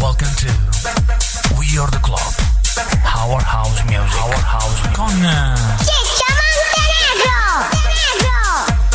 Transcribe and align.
Welcome 0.00 0.28
to 0.28 0.46
We 1.58 1.76
Are 1.78 1.90
The 1.90 1.98
Club. 2.00 2.20
Our 3.04 3.40
House 3.42 3.84
Music. 3.84 4.22
Our 4.22 4.32
House 4.34 4.80
Music. 4.84 4.94
Con... 4.94 5.10
Ciccio 5.82 6.30
Montenegro! 7.18 8.37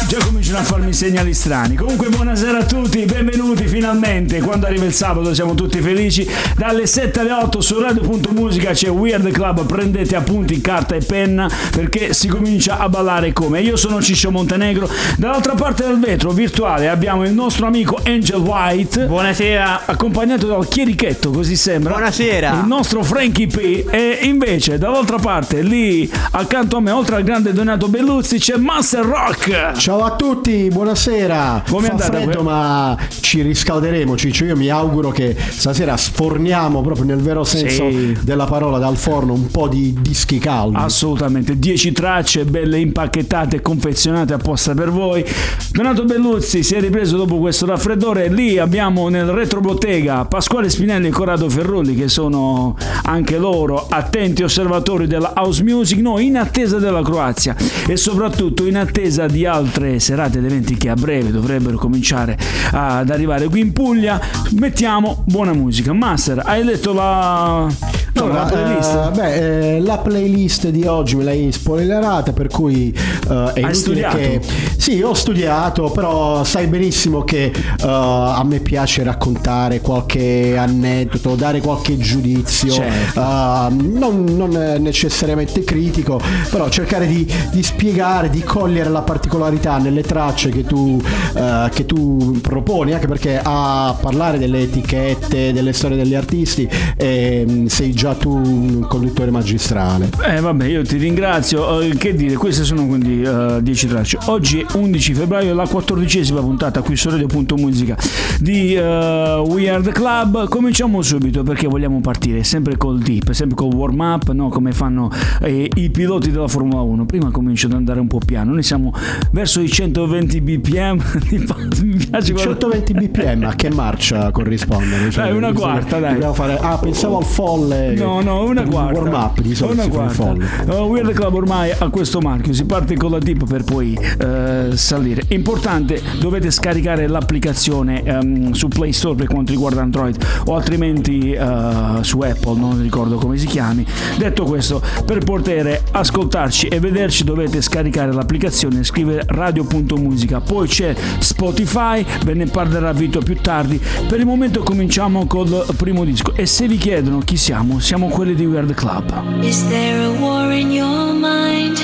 Già 0.07 0.17
cominciano 0.23 0.59
a 0.59 0.63
farmi 0.63 0.93
segnali 0.93 1.33
strani. 1.33 1.75
Comunque 1.75 2.09
buonasera 2.09 2.59
a 2.59 2.63
tutti, 2.65 3.03
benvenuti 3.05 3.67
finalmente. 3.67 4.41
Quando 4.41 4.67
arriva 4.67 4.85
il 4.85 4.93
sabato 4.93 5.33
siamo 5.33 5.55
tutti 5.55 5.79
felici. 5.79 6.29
Dalle 6.55 6.85
7 6.85 7.21
alle 7.21 7.31
8 7.31 7.61
su 7.61 7.79
Radio.musica 7.79 8.71
c'è 8.73 8.89
Weird 8.89 9.31
Club. 9.31 9.65
Prendete 9.65 10.15
appunti 10.15 10.61
carta 10.61 10.93
e 10.93 10.99
penna 10.99 11.49
perché 11.71 12.13
si 12.13 12.27
comincia 12.27 12.77
a 12.77 12.89
ballare 12.89 13.33
come. 13.33 13.61
Io 13.61 13.75
sono 13.75 14.01
Ciccio 14.01 14.29
Montenegro. 14.29 14.87
Dall'altra 15.17 15.55
parte 15.55 15.83
del 15.87 15.97
vetro 15.97 16.31
virtuale 16.31 16.89
abbiamo 16.89 17.23
il 17.23 17.33
nostro 17.33 17.65
amico 17.65 17.99
Angel 18.03 18.39
White. 18.39 19.05
Buonasera. 19.05 19.85
Accompagnato 19.85 20.45
dal 20.45 20.67
chierichetto, 20.67 21.31
così 21.31 21.55
sembra. 21.55 21.93
Buonasera. 21.93 22.59
Il 22.61 22.67
nostro 22.67 23.03
Frankie 23.03 23.47
P. 23.47 23.85
E 23.89 24.19
invece 24.23 24.77
dall'altra 24.77 25.17
parte, 25.17 25.63
lì 25.63 26.07
accanto 26.31 26.77
a 26.77 26.81
me, 26.81 26.91
oltre 26.91 27.15
al 27.15 27.23
grande 27.23 27.51
Donato 27.51 27.87
Belluzzi, 27.87 28.37
c'è 28.37 28.57
Master 28.57 29.05
Rock. 29.05 29.71
Ciao 29.77 29.92
a 30.01 30.15
tutti, 30.15 30.69
buonasera. 30.71 31.63
Come 31.69 31.87
è 31.87 31.89
Fa 31.89 31.91
andata 31.93 32.21
freddo, 32.21 32.41
ma 32.41 32.97
ci 33.21 33.41
riscalderemo, 33.41 34.15
Ciccio. 34.17 34.45
Io 34.45 34.55
mi 34.55 34.69
auguro 34.69 35.11
che 35.11 35.35
stasera 35.37 35.95
sforniamo 35.95 36.81
proprio 36.81 37.05
nel 37.05 37.19
vero 37.19 37.43
senso 37.43 37.89
Sì. 37.89 38.17
della 38.21 38.45
parola 38.45 38.77
dal 38.77 38.97
forno 38.97 39.33
un 39.33 39.47
po' 39.51 39.67
di 39.67 39.95
dischi 39.99 40.39
caldi. 40.39 40.77
Assolutamente, 40.77 41.59
10 41.59 41.91
tracce 41.91 42.45
belle 42.45 42.79
impacchettate 42.79 43.57
e 43.57 43.61
confezionate 43.61 44.33
apposta 44.33 44.73
per 44.73 44.89
voi. 44.89 45.23
Donato 45.71 46.05
Belluzzi 46.05 46.63
si 46.63 46.75
è 46.75 46.79
ripreso 46.79 47.17
dopo 47.17 47.37
questo 47.39 47.65
raffreddore. 47.65 48.29
Lì 48.29 48.57
abbiamo 48.57 49.09
nel 49.09 49.25
retrobottega 49.27 50.25
Pasquale 50.25 50.69
Spinelli 50.69 51.07
e 51.07 51.11
Corrado 51.11 51.49
Ferrulli 51.49 51.95
che 51.95 52.07
sono 52.07 52.75
anche 53.03 53.37
loro 53.37 53.87
attenti 53.89 54.43
osservatori 54.43 55.07
della 55.07 55.33
house 55.35 55.63
music, 55.63 55.99
noi 55.99 56.25
in 56.27 56.37
attesa 56.37 56.77
della 56.77 57.01
Croazia 57.01 57.55
e 57.87 57.97
soprattutto 57.97 58.65
in 58.65 58.77
attesa 58.77 59.25
di 59.27 59.45
altre 59.45 59.82
serate 59.99 60.37
ed 60.39 60.45
eventi 60.45 60.75
che 60.75 60.89
a 60.89 60.95
breve 60.95 61.31
dovrebbero 61.31 61.77
cominciare 61.77 62.37
ad 62.71 63.09
arrivare 63.09 63.47
qui 63.47 63.59
in 63.61 63.73
Puglia. 63.73 64.19
Mettiamo 64.51 65.23
buona 65.25 65.53
musica. 65.53 65.93
Master, 65.93 66.41
hai 66.45 66.63
letto 66.63 66.93
la, 66.93 67.65
no, 68.13 68.27
la 68.27 68.43
Allora, 68.43 68.45
playlist? 68.45 68.93
eh, 68.93 69.11
beh, 69.15 69.75
eh, 69.75 69.79
la 69.81 69.97
playlist 69.99 70.67
di 70.69 70.85
oggi 70.85 71.15
me 71.15 71.23
l'hai 71.23 71.51
spoilerata, 71.51 72.31
per 72.33 72.47
cui 72.47 72.91
eh, 72.93 73.29
è 73.53 73.59
inutile 73.59 73.73
studiato? 73.73 74.17
che. 74.17 74.41
Sì, 74.77 75.01
ho 75.01 75.13
studiato, 75.13 75.89
però 75.91 76.43
sai 76.43 76.67
benissimo 76.67 77.23
che 77.23 77.45
eh, 77.45 77.53
a 77.85 78.43
me 78.43 78.59
piace 78.59 79.03
raccontare 79.03 79.79
qualche 79.81 80.57
aneddoto, 80.57 81.35
dare 81.35 81.61
qualche 81.61 81.97
giudizio, 81.97 82.73
Certo. 82.73 83.19
eh, 83.19 83.67
non, 83.71 84.23
non 84.25 84.49
necessariamente 84.79 85.63
critico, 85.63 86.19
però 86.49 86.67
cercare 86.69 87.07
di, 87.07 87.25
di 87.51 87.63
spiegare, 87.63 88.29
di 88.29 88.41
cogliere 88.43 88.89
la 88.89 89.01
particolarità 89.01 89.72
nelle 89.77 90.01
tracce 90.01 90.49
che 90.49 90.63
tu, 90.63 91.01
eh, 91.35 91.69
che 91.73 91.85
tu 91.85 92.39
proponi, 92.41 92.93
anche 92.93 93.07
perché 93.07 93.39
a 93.41 93.95
parlare 93.99 94.37
delle 94.37 94.61
etichette, 94.61 95.53
delle 95.53 95.73
storie 95.73 95.97
degli 95.97 96.15
artisti, 96.15 96.67
ehm, 96.97 97.67
sei 97.67 97.91
già 97.93 98.13
tu 98.13 98.31
un 98.35 98.85
conduttore 98.87 99.31
magistrale. 99.31 100.09
Eh 100.25 100.39
vabbè, 100.39 100.65
io 100.65 100.83
ti 100.83 100.97
ringrazio. 100.97 101.81
Eh, 101.81 101.95
che 101.95 102.13
dire, 102.15 102.35
queste 102.35 102.63
sono 102.63 102.85
quindi 102.85 103.21
eh, 103.21 103.59
10 103.61 103.87
tracce. 103.87 104.17
Oggi 104.25 104.59
è 104.59 104.65
11 104.73 105.13
febbraio, 105.13 105.53
la 105.53 105.67
quattordicesima 105.67 106.39
puntata 106.39 106.81
qui 106.81 106.95
su 106.95 107.09
Radio.musica 107.09 107.97
di 108.39 108.75
eh, 108.75 109.43
We 109.45 109.69
Are 109.69 109.81
The 109.81 109.91
Club. 109.91 110.47
Cominciamo 110.47 111.01
subito 111.01 111.43
perché 111.43 111.67
vogliamo 111.67 111.99
partire 112.01 112.43
sempre 112.43 112.77
col 112.77 112.99
deep, 112.99 113.31
sempre 113.31 113.55
col 113.55 113.73
warm 113.73 113.99
up, 113.99 114.31
no? 114.31 114.49
come 114.49 114.71
fanno 114.71 115.09
eh, 115.41 115.69
i 115.75 115.89
piloti 115.89 116.31
della 116.31 116.47
Formula 116.47 116.81
1. 116.81 117.05
Prima 117.05 117.31
comincio 117.31 117.67
ad 117.67 117.73
andare 117.73 117.99
un 117.99 118.07
po' 118.07 118.19
piano, 118.23 118.51
noi 118.51 118.63
siamo 118.63 118.93
verso 119.31 119.52
i 119.61 119.69
120 119.69 120.41
bpm. 120.41 121.01
Mi 121.83 121.95
piace 121.97 122.33
quando- 122.33 122.37
120 122.37 122.93
bpm 122.93 123.43
a 123.45 123.55
che 123.55 123.69
marcia 123.71 124.31
corrispondono? 124.31 125.09
Dai, 125.13 125.35
una 125.35 125.51
quarta, 125.53 125.99
dai. 125.99 126.13
dobbiamo 126.13 126.33
fare- 126.33 126.57
ah, 126.59 126.77
pensavo 126.77 127.17
al 127.17 127.25
folle. 127.25 127.93
No, 127.93 128.21
no, 128.21 128.43
una 128.43 128.63
quarta. 128.63 128.99
warm 128.99 129.13
up 129.13 129.41
di 129.41 129.55
solito 129.55 129.81
Una 129.83 129.89
quarta. 129.91 130.13
folle. 130.13 130.45
Uh, 130.67 130.71
Weird 130.85 131.11
Club 131.13 131.33
ormai 131.33 131.71
ha 131.77 131.89
questo 131.89 132.19
marchio, 132.19 132.53
si 132.53 132.65
parte 132.65 132.95
con 132.95 133.11
la 133.11 133.19
dip 133.19 133.45
per 133.47 133.63
poi 133.63 133.97
eh, 134.19 134.69
salire. 134.73 135.23
Importante, 135.29 136.01
dovete 136.19 136.51
scaricare 136.51 137.07
l'applicazione 137.07 138.03
ehm, 138.03 138.51
su 138.51 138.67
Play 138.67 138.91
Store 138.91 139.15
per 139.15 139.27
quanto 139.27 139.51
riguarda 139.51 139.81
Android 139.81 140.15
o 140.45 140.55
altrimenti 140.55 141.31
eh, 141.31 141.97
su 142.01 142.19
Apple, 142.19 142.59
non 142.59 142.81
ricordo 142.81 143.15
come 143.17 143.37
si 143.37 143.45
chiami. 143.47 143.85
Detto 144.17 144.43
questo, 144.45 144.81
per 145.05 145.23
poter 145.23 145.81
ascoltarci 145.91 146.67
e 146.67 146.79
vederci 146.79 147.23
dovete 147.23 147.61
scaricare 147.61 148.11
l'applicazione 148.13 148.79
e 148.79 148.83
scrivere 148.83 149.23
radio.musica. 149.43 150.39
Poi 150.39 150.67
c'è 150.67 150.95
Spotify, 151.19 152.05
ve 152.23 152.33
ne 152.33 152.45
parlerà 152.45 152.93
Vito 152.93 153.19
più 153.19 153.35
tardi. 153.35 153.79
Per 154.07 154.19
il 154.19 154.25
momento 154.25 154.63
cominciamo 154.63 155.25
col 155.27 155.65
primo 155.75 156.05
disco 156.05 156.33
e 156.35 156.45
se 156.45 156.67
vi 156.67 156.77
chiedono 156.77 157.19
chi 157.19 157.35
siamo, 157.35 157.79
siamo 157.79 158.07
quelli 158.07 158.35
di 158.35 158.45
Weird 158.45 158.73
Club. 158.73 159.43
Is 159.43 159.67
there 159.67 160.03
a 160.03 160.09
war 160.19 160.51
in 160.51 160.71
your 160.71 161.13
mind? 161.13 161.77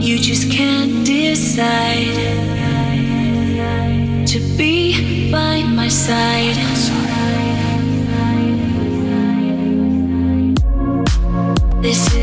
You 0.00 0.18
just 0.18 0.50
can't 0.50 1.04
decide 1.04 2.16
to 4.26 4.38
be 4.56 5.28
by 5.30 5.62
my 5.62 5.88
side. 5.88 6.56
This 11.80 12.17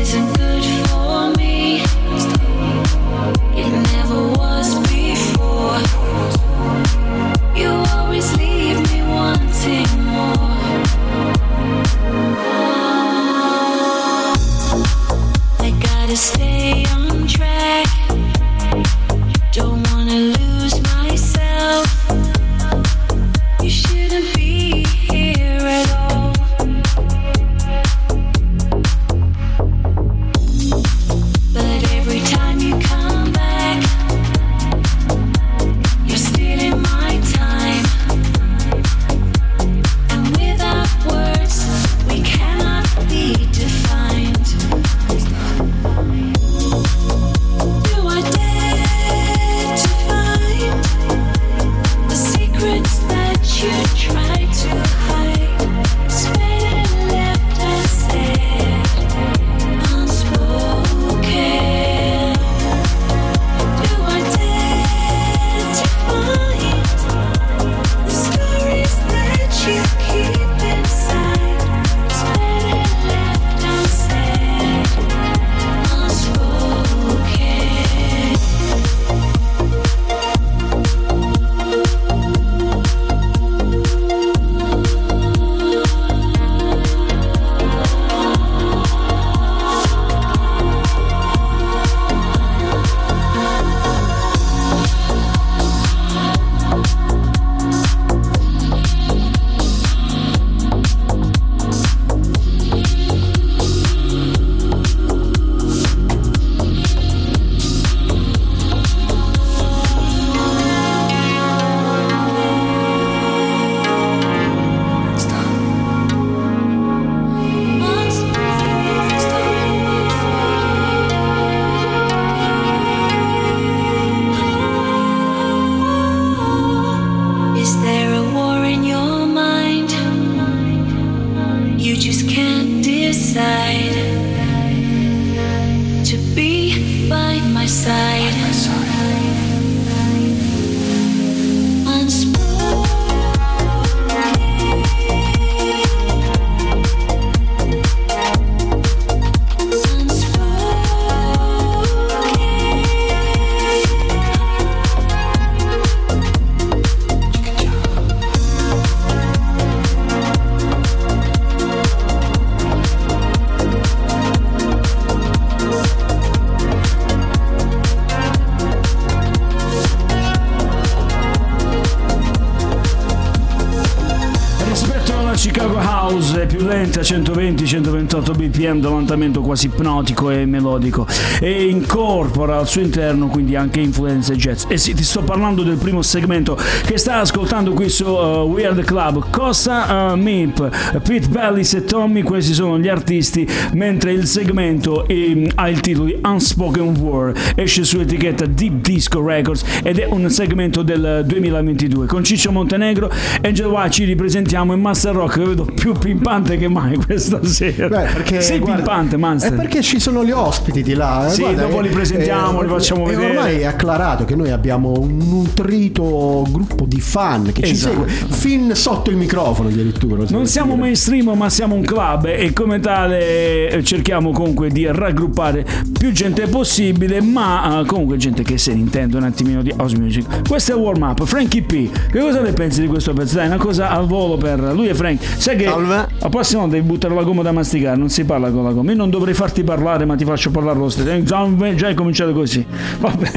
120-128 178.66 178.66
bpm 178.66 178.80
dall'andamento 178.80 179.40
quasi 179.40 179.66
ipnotico 179.66 180.30
e 180.30 180.44
melodico 180.44 181.05
e 181.40 181.68
incorpora 181.68 182.58
al 182.58 182.66
suo 182.66 182.80
interno 182.80 183.28
quindi 183.28 183.56
anche 183.56 183.80
influenze 183.80 184.36
jazz. 184.36 184.64
E 184.68 184.76
sì, 184.76 184.94
ti 184.94 185.04
sto 185.04 185.22
parlando 185.22 185.62
del 185.62 185.76
primo 185.76 186.02
segmento 186.02 186.58
che 186.84 186.98
stai 186.98 187.20
ascoltando 187.20 187.72
qui 187.72 187.88
su 187.88 188.04
uh, 188.04 188.48
Weird 188.48 188.84
Club. 188.84 189.30
Cosa 189.30 190.12
uh, 190.12 190.16
Mip, 190.16 191.00
Pete 191.02 191.28
Bellis 191.28 191.74
e 191.74 191.84
Tommy, 191.84 192.22
questi 192.22 192.52
sono 192.52 192.78
gli 192.78 192.88
artisti, 192.88 193.48
mentre 193.72 194.12
il 194.12 194.26
segmento 194.26 195.06
eh, 195.06 195.50
ha 195.54 195.68
il 195.68 195.80
titolo 195.80 196.06
di 196.06 196.18
Unspoken 196.22 196.96
War, 196.98 197.32
esce 197.54 197.84
su 197.84 197.98
etichetta 197.98 198.46
Deep 198.46 198.80
Disco 198.82 199.24
Records 199.24 199.64
ed 199.82 199.98
è 199.98 200.06
un 200.08 200.28
segmento 200.30 200.82
del 200.82 201.24
2022. 201.26 202.06
Con 202.06 202.24
Ciccio 202.24 202.52
Montenegro 202.52 203.10
e 203.40 203.48
Angel 203.48 203.90
ci 203.90 204.04
ripresentiamo 204.04 204.72
in 204.72 204.80
Master 204.80 205.14
Rock 205.14 205.34
che 205.34 205.44
vedo 205.44 205.64
più 205.64 205.92
pimpante 205.92 206.56
che 206.56 206.68
mai 206.68 206.96
questa 206.96 207.44
sera. 207.44 207.88
Beh, 207.88 208.12
perché, 208.12 208.40
Sei 208.40 208.58
guarda, 208.58 208.76
pimpante, 208.76 209.16
Master. 209.16 209.52
È 209.52 209.56
perché 209.56 209.82
ci 209.82 210.00
sono 210.00 210.24
gli 210.24 210.30
ospiti 210.30 210.82
di 210.82 210.94
là. 210.94 211.25
Eh, 211.26 211.30
Sì, 211.30 211.54
dopo 211.54 211.80
li 211.80 211.88
presentiamo, 211.88 212.62
li 212.62 212.68
facciamo 212.68 213.06
e 213.06 213.10
vedere. 213.14 213.36
ormai 213.36 213.58
è 213.60 213.64
acclarato 213.64 214.24
che 214.24 214.34
noi 214.34 214.50
abbiamo 214.50 214.92
un 214.98 215.16
nutrito 215.16 216.46
gruppo 216.50 216.84
di 216.86 217.00
fan 217.00 217.50
che 217.52 217.62
ci 217.62 217.72
Esatto. 217.72 218.06
segue 218.08 218.34
fin 218.34 218.74
sotto 218.74 219.10
il 219.10 219.16
microfono 219.16 219.68
addirittura. 219.68 220.24
Non 220.28 220.46
siamo 220.46 220.70
dire. 220.72 220.82
mainstream, 220.82 221.30
ma 221.36 221.48
siamo 221.50 221.74
un 221.74 221.82
club 221.82 222.26
e 222.26 222.52
come 222.52 222.80
tale 222.80 223.68
eh, 223.70 223.84
cerchiamo 223.84 224.30
comunque 224.32 224.68
di 224.70 224.86
raggruppare 224.90 225.64
più 225.98 226.12
gente 226.12 226.46
possibile, 226.46 227.20
ma 227.20 227.80
eh, 227.80 227.84
comunque 227.86 228.16
gente 228.16 228.42
che 228.42 228.58
se 228.58 228.72
ne 228.72 228.80
intende 228.80 229.16
un 229.16 229.24
attimino 229.24 229.62
di 229.62 229.72
house 229.76 229.96
music. 229.98 230.48
Questo 230.48 230.72
è 230.72 230.74
Warm 230.74 231.02
Up. 231.02 231.24
Frankie 231.24 231.62
P, 231.62 231.90
che 232.10 232.18
cosa 232.20 232.40
ne 232.40 232.52
pensi 232.52 232.80
di 232.80 232.86
questo 232.86 233.12
pezzo? 233.12 233.36
Dai, 233.36 233.46
una 233.46 233.56
cosa 233.56 233.90
al 233.90 234.06
volo 234.06 234.36
per 234.36 234.60
lui 234.74 234.88
e 234.88 234.94
Frank. 234.94 235.20
Sai 235.36 235.56
che 235.56 235.64
Salve. 235.64 236.06
la 236.18 236.28
prossima 236.28 236.60
volta 236.60 236.76
devi 236.76 236.86
buttare 236.86 237.14
la 237.14 237.22
gomma 237.22 237.42
da 237.42 237.52
masticare, 237.52 237.96
non 237.96 238.08
si 238.08 238.24
parla 238.24 238.50
con 238.50 238.64
la 238.64 238.72
gomma. 238.72 238.90
Io 238.90 238.96
non 238.96 239.10
dovrei 239.10 239.34
farti 239.34 239.62
parlare, 239.64 240.04
ma 240.04 240.14
ti 240.16 240.24
faccio 240.24 240.50
parlare 240.50 240.78
lo 240.78 240.88
stesso. 240.88 241.04
Eh, 241.16 241.22
Già, 241.24 241.46
già 241.74 241.86
hai 241.88 241.94
cominciato 241.94 242.32
così. 242.32 242.64
Vabbè. 242.98 243.30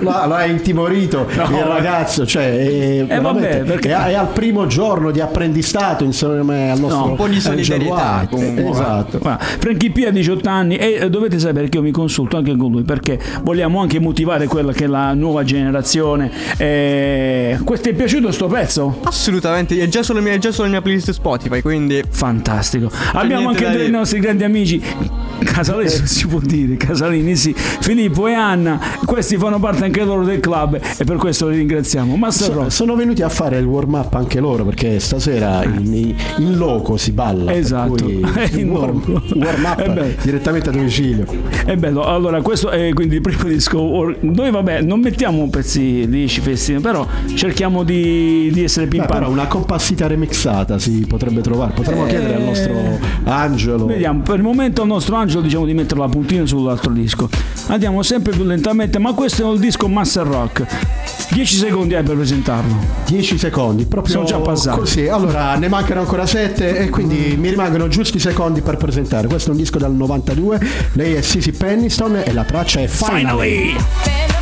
Lo, 0.00 0.10
lo 0.26 0.34
ha 0.34 0.44
intimorito 0.46 1.26
No. 1.34 1.58
il 1.58 1.64
ragazzo, 1.64 2.26
cioè 2.26 2.56
è, 2.56 2.66
Eh, 2.66 3.04
vabbè, 3.06 3.40
veramente- 3.40 3.58
perché- 3.64 3.90
è, 3.90 4.04
è 4.06 4.14
al 4.14 4.28
primo 4.28 4.66
giorno 4.66 5.10
di 5.10 5.20
apprendistato 5.20 6.04
insieme 6.04 6.70
al 6.70 6.78
nostro 6.80 6.98
No, 7.04 7.10
un 7.10 7.16
po' 7.16 7.26
di 7.28 7.40
solidarietà, 7.40 8.26
comunque. 8.30 8.68
Esatto. 8.70 9.18
Frankie 9.58 9.90
P 9.90 10.04
ha 10.06 10.10
18 10.10 10.48
anni 10.48 10.76
e 10.76 10.98
eh, 11.02 11.10
dovete 11.10 11.38
sapere 11.38 11.68
che 11.68 11.76
io 11.78 11.82
mi 11.82 11.90
consulto 11.90 12.36
anche 12.36 12.56
con 12.56 12.70
lui 12.70 12.82
perché 12.82 13.18
vogliamo 13.42 13.80
anche 13.80 13.98
motivare 14.00 14.46
quella 14.46 14.72
che 14.72 14.84
è 14.84 14.88
la 14.88 15.12
nuova 15.14 15.44
generazione. 15.44 16.30
Eh, 16.56 17.58
questo 17.64 17.88
è 17.90 17.94
piaciuto 17.94 18.32
sto 18.32 18.46
pezzo? 18.46 18.98
Assolutamente, 19.04 19.78
è 19.78 19.88
già 19.88 20.02
sulla 20.02 20.20
mia, 20.20 20.32
è 20.32 20.38
già 20.38 20.50
sulla 20.52 20.68
mia 20.68 20.80
playlist 20.82 21.10
Spotify, 21.12 21.60
quindi 21.62 22.02
Fantastico. 22.08 22.90
Abbiamo 23.12 23.48
anche 23.50 23.68
dei 23.70 23.90
nostri 23.90 24.18
grandi 24.20 24.44
amici. 24.44 24.82
Casalini 25.44 25.88
si 26.14 26.26
può 26.26 26.38
dire, 26.40 26.76
Casalini 26.76 27.34
sì, 27.36 27.52
Filippo 27.54 28.26
e 28.28 28.32
Anna, 28.32 28.80
questi 29.04 29.36
fanno 29.36 29.58
parte 29.58 29.84
anche 29.84 30.04
loro 30.04 30.24
del 30.24 30.40
club 30.40 30.78
e 30.96 31.04
per 31.04 31.16
questo 31.16 31.48
li 31.48 31.56
ringraziamo. 31.58 32.14
Master 32.16 32.52
So- 32.52 32.70
sono 32.70 32.94
venuti 32.94 33.22
a 33.22 33.28
fare 33.28 33.58
il 33.58 33.64
warm 33.66 33.94
up 33.94 34.14
anche 34.14 34.38
loro 34.40 34.64
perché 34.64 35.00
stasera 35.00 35.64
in, 35.64 36.14
in 36.38 36.56
loco 36.56 36.96
si 36.96 37.12
balla. 37.12 37.52
Esatto. 37.52 38.02
In 38.54 38.70
warm, 38.70 39.02
warm 39.34 39.64
up 39.64 40.22
direttamente 40.22 40.68
a 40.68 40.72
domicilio. 40.72 41.24
È 41.64 41.76
bello, 41.76 42.04
allora 42.04 42.40
questo 42.42 42.70
è 42.70 42.92
quindi 42.92 43.16
il 43.16 43.20
primo 43.20 43.44
disco. 43.44 44.14
Noi 44.20 44.50
vabbè, 44.50 44.82
non 44.82 45.00
mettiamo 45.00 45.48
pezzi 45.48 46.08
lisci, 46.08 46.40
festi, 46.40 46.74
però 46.74 47.06
cerchiamo 47.34 47.82
di, 47.82 48.50
di 48.52 48.62
essere 48.62 48.86
però 48.86 49.28
una 49.28 49.46
compassita 49.46 50.06
remixata 50.06 50.78
si 50.78 51.04
potrebbe 51.08 51.40
trovare. 51.40 51.72
Potremmo 51.72 52.04
Eh. 52.06 52.08
chiedere 52.08 52.34
al 52.36 52.42
nostro 52.42 52.72
Angelo. 53.24 53.86
Vediamo, 53.86 54.20
per 54.22 54.36
il 54.36 54.42
momento 54.42 54.82
al 54.82 54.88
nostro 54.88 55.16
angelo 55.16 55.42
diciamo 55.42 55.64
di 55.64 55.74
mettere 55.74 56.00
la 56.04 56.08
puntina 56.08 56.46
sull'altro 56.46 56.92
disco. 56.92 57.28
Andiamo 57.68 58.02
sempre 58.02 58.32
più 58.32 58.44
lentamente, 58.44 58.98
ma 58.98 59.12
questo 59.12 59.48
è 59.48 59.52
il 59.52 59.58
disco 59.58 59.88
Master 59.88 60.26
Rock. 60.26 60.66
10 61.30 61.56
secondi 61.56 61.94
hai 61.94 62.02
per 62.02 62.14
presentarlo. 62.14 62.76
10 63.06 63.38
secondi, 63.38 63.86
proprio 63.86 64.12
Sono 64.12 64.24
già 64.24 64.38
passati. 64.38 64.78
Così, 64.78 65.08
allora 65.08 65.54
ne 65.56 65.68
mancano 65.68 66.00
ancora 66.00 66.26
7 66.26 66.78
e 66.78 66.88
quindi 66.90 67.36
mi 67.38 67.48
rimangono 67.48 67.88
giusti 67.88 68.18
secondi 68.18 68.60
per 68.60 68.76
presentare. 68.76 69.26
Questo 69.26 69.48
è 69.48 69.52
un 69.52 69.58
disco 69.58 69.78
dal 69.78 69.92
92, 69.92 70.60
lei 70.92 71.14
è 71.14 71.22
Sissy 71.22 71.52
Penniston 71.52 72.22
e 72.24 72.32
la 72.32 72.44
traccia 72.44 72.80
è 72.80 72.86
Finally. 72.86 73.76
Finally! 73.76 74.33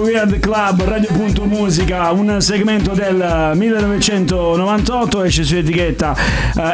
Bello 0.00 0.06
qui 0.06 0.06
su 0.06 0.06
Weird 0.06 0.40
Club, 0.40 0.82
Radio.musica, 1.70 2.10
un 2.10 2.40
segmento 2.40 2.92
del 2.94 3.52
1998, 3.54 5.22
esce 5.22 5.44
su 5.44 5.54
etichetta 5.54 6.16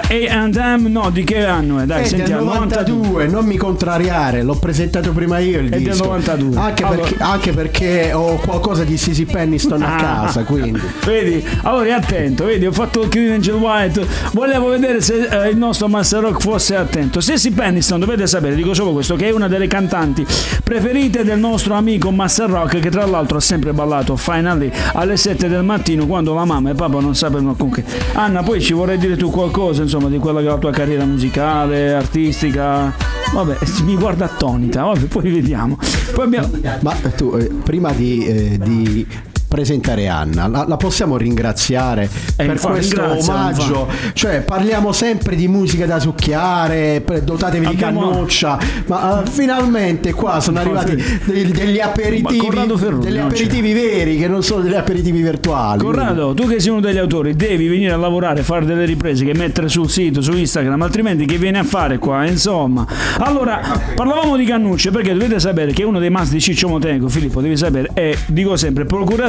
eh, 0.08 0.26
A&M, 0.26 0.86
no, 0.86 1.10
di 1.10 1.22
che 1.22 1.44
anno 1.44 1.80
è? 1.80 1.84
Dai, 1.84 1.98
È 1.98 2.00
del 2.00 2.08
sentiamo, 2.10 2.44
92, 2.54 3.26
non 3.26 3.44
mi 3.44 3.56
contrariare, 3.58 4.42
l'ho 4.42 4.54
presentato 4.54 5.12
prima 5.12 5.38
io 5.38 5.58
il 5.60 5.66
È 5.66 5.76
del 5.78 5.82
disco. 5.90 6.04
92. 6.04 6.58
Anche, 6.58 6.82
Allora- 6.82 7.02
perché, 7.02 7.22
anche 7.22 7.52
perché 7.52 8.12
ho 8.14 8.36
qualcosa 8.36 8.84
di 8.84 8.96
Sisi 8.96 9.26
Penniston 9.26 9.82
a 9.82 9.96
Ah. 9.96 9.98
casa, 9.98 10.44
quindi. 10.44 10.80
Vedi, 11.04 11.46
allora 11.62 11.84
è 11.84 11.90
attento, 11.90 12.44
vedi, 12.46 12.64
ho 12.66 12.72
fatto 12.72 13.02
il 13.02 13.08
Clean 13.10 13.32
Angel 13.34 13.54
White. 13.54 14.06
Volevo 14.32 14.68
vedere 14.68 15.00
se 15.02 15.28
eh, 15.30 15.50
il 15.50 15.56
nostro 15.58 15.88
Master 15.88 16.20
Rock 16.22 16.40
fosse 16.40 16.74
attento. 16.74 17.20
Sissy 17.20 17.50
Penniston, 17.50 18.00
dovete 18.00 18.26
sapere, 18.26 18.54
dico 18.54 18.72
solo 18.72 18.92
questo, 18.92 19.14
che 19.14 19.28
è 19.28 19.30
una 19.30 19.46
delle 19.48 19.66
cantanti 19.66 20.24
preferite 20.64 21.22
del 21.22 21.38
nostro 21.38 21.74
amico 21.74 22.10
Master 22.10 22.48
Rock, 22.48 22.80
che 22.80 22.88
tra 22.90 23.04
l'altro 23.04 23.36
ha 23.36 23.40
sempre 23.40 23.72
ballato 23.74 24.16
Finally 24.16 24.70
alle 24.92 25.16
7 25.16 25.48
del 25.48 25.62
mattino 25.62 26.06
quando 26.06 26.34
la 26.34 26.44
mamma 26.44 26.70
e 26.70 26.74
papà 26.74 27.00
non 27.00 27.14
sapevano 27.14 27.54
con 27.54 27.70
che. 27.70 27.84
Anna, 28.14 28.42
poi 28.42 28.60
ci 28.60 28.72
vorrei 28.72 28.98
dire 28.98 29.16
tu 29.16 29.30
qualcosa, 29.30 29.82
insomma, 29.82 30.08
di 30.08 30.18
quella 30.18 30.40
che 30.40 30.46
è 30.46 30.50
la 30.50 30.58
tua 30.58 30.70
carriera 30.70 31.04
musicale, 31.04 31.94
artistica. 31.94 32.94
Vabbè, 33.32 33.58
mi 33.84 33.96
guarda 33.96 34.24
attonita, 34.26 34.84
vabbè, 34.84 35.06
poi 35.06 35.30
vediamo. 35.30 35.78
Poi 36.14 36.24
abbiamo. 36.24 36.50
Ma 36.80 36.92
tu, 37.14 37.34
eh, 37.36 37.50
prima 37.62 37.92
di, 37.92 38.26
eh, 38.26 38.58
di 38.58 39.06
presentare 39.48 40.08
Anna, 40.08 40.46
la, 40.48 40.64
la 40.66 40.76
possiamo 40.76 41.16
ringraziare 41.16 42.08
per 42.36 42.46
infatti, 42.46 42.72
questo 42.74 43.00
ringraziala, 43.00 43.40
omaggio. 43.40 43.88
Cioè, 44.12 44.42
parliamo 44.42 44.92
sempre 44.92 45.36
di 45.36 45.48
musica 45.48 45.86
da 45.86 45.98
succhiare, 45.98 47.00
per- 47.04 47.22
dotatevi 47.22 47.66
Abbiamo- 47.66 48.00
di 48.00 48.08
cannuccia, 48.10 48.58
ma 48.86 49.22
eh, 49.22 49.30
finalmente 49.30 50.12
qua 50.12 50.40
sono 50.40 50.58
arrivati 50.60 50.96
dei- 51.24 51.50
degli 51.50 51.80
aperitivi, 51.80 52.74
Ferroni 52.76 53.04
degli 53.04 53.18
aperitivi 53.18 53.72
veri 53.72 54.18
che 54.18 54.28
non 54.28 54.42
sono 54.42 54.62
degli 54.62 54.74
aperitivi 54.74 55.22
virtuali. 55.22 55.80
Corrado, 55.82 56.34
tu 56.34 56.46
che 56.46 56.60
sei 56.60 56.70
uno 56.70 56.80
degli 56.80 56.98
autori, 56.98 57.34
devi 57.34 57.68
venire 57.68 57.92
a 57.92 57.96
lavorare, 57.96 58.42
fare 58.42 58.64
delle 58.64 58.84
riprese 58.84 59.24
che 59.24 59.34
mettere 59.34 59.68
sul 59.68 59.88
sito, 59.88 60.20
su 60.20 60.32
Instagram, 60.32 60.82
altrimenti 60.82 61.24
che 61.26 61.38
vieni 61.38 61.58
a 61.58 61.64
fare 61.64 61.98
qua? 61.98 62.24
Insomma. 62.26 62.86
Allora, 63.18 63.60
parlavamo 63.94 64.36
di 64.36 64.44
cannucce 64.44 64.90
perché 64.90 65.12
dovete 65.12 65.38
sapere 65.40 65.72
che 65.72 65.82
uno 65.84 65.98
dei 65.98 66.10
must 66.10 66.32
di 66.32 66.40
Ciccio 66.40 66.68
Motenco, 66.68 67.08
Filippo, 67.08 67.40
devi 67.40 67.56
sapere, 67.56 67.90
è, 67.94 68.16
dico 68.26 68.56
sempre, 68.56 68.84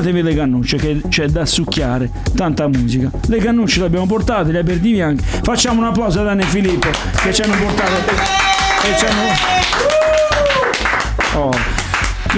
procuratevi 0.08 0.22
le 0.22 0.34
cannucce 0.36 0.78
che 0.78 1.02
c'è 1.10 1.28
da 1.28 1.46
succhiare, 1.46 2.10
tanta 2.36 2.68
musica. 2.68 3.12
Le 3.28 3.38
cannucce 3.38 3.80
le 3.80 3.86
abbiamo 3.88 4.06
portate, 4.06 4.52
le 4.52 4.60
aperitivi 4.60 5.02
anche. 5.02 5.24
Facciamo 5.24 5.82
un 5.82 5.88
applauso 5.88 6.22
ad 6.22 6.28
Anna 6.28 6.44
e 6.44 6.46
Filippo 6.46 6.90
che 7.22 7.34
ci 7.34 7.42
hanno 7.42 7.56
portato. 7.58 7.92
E 8.84 8.98
ci 8.98 9.06
hanno... 9.06 9.22
Oh. 11.36 11.87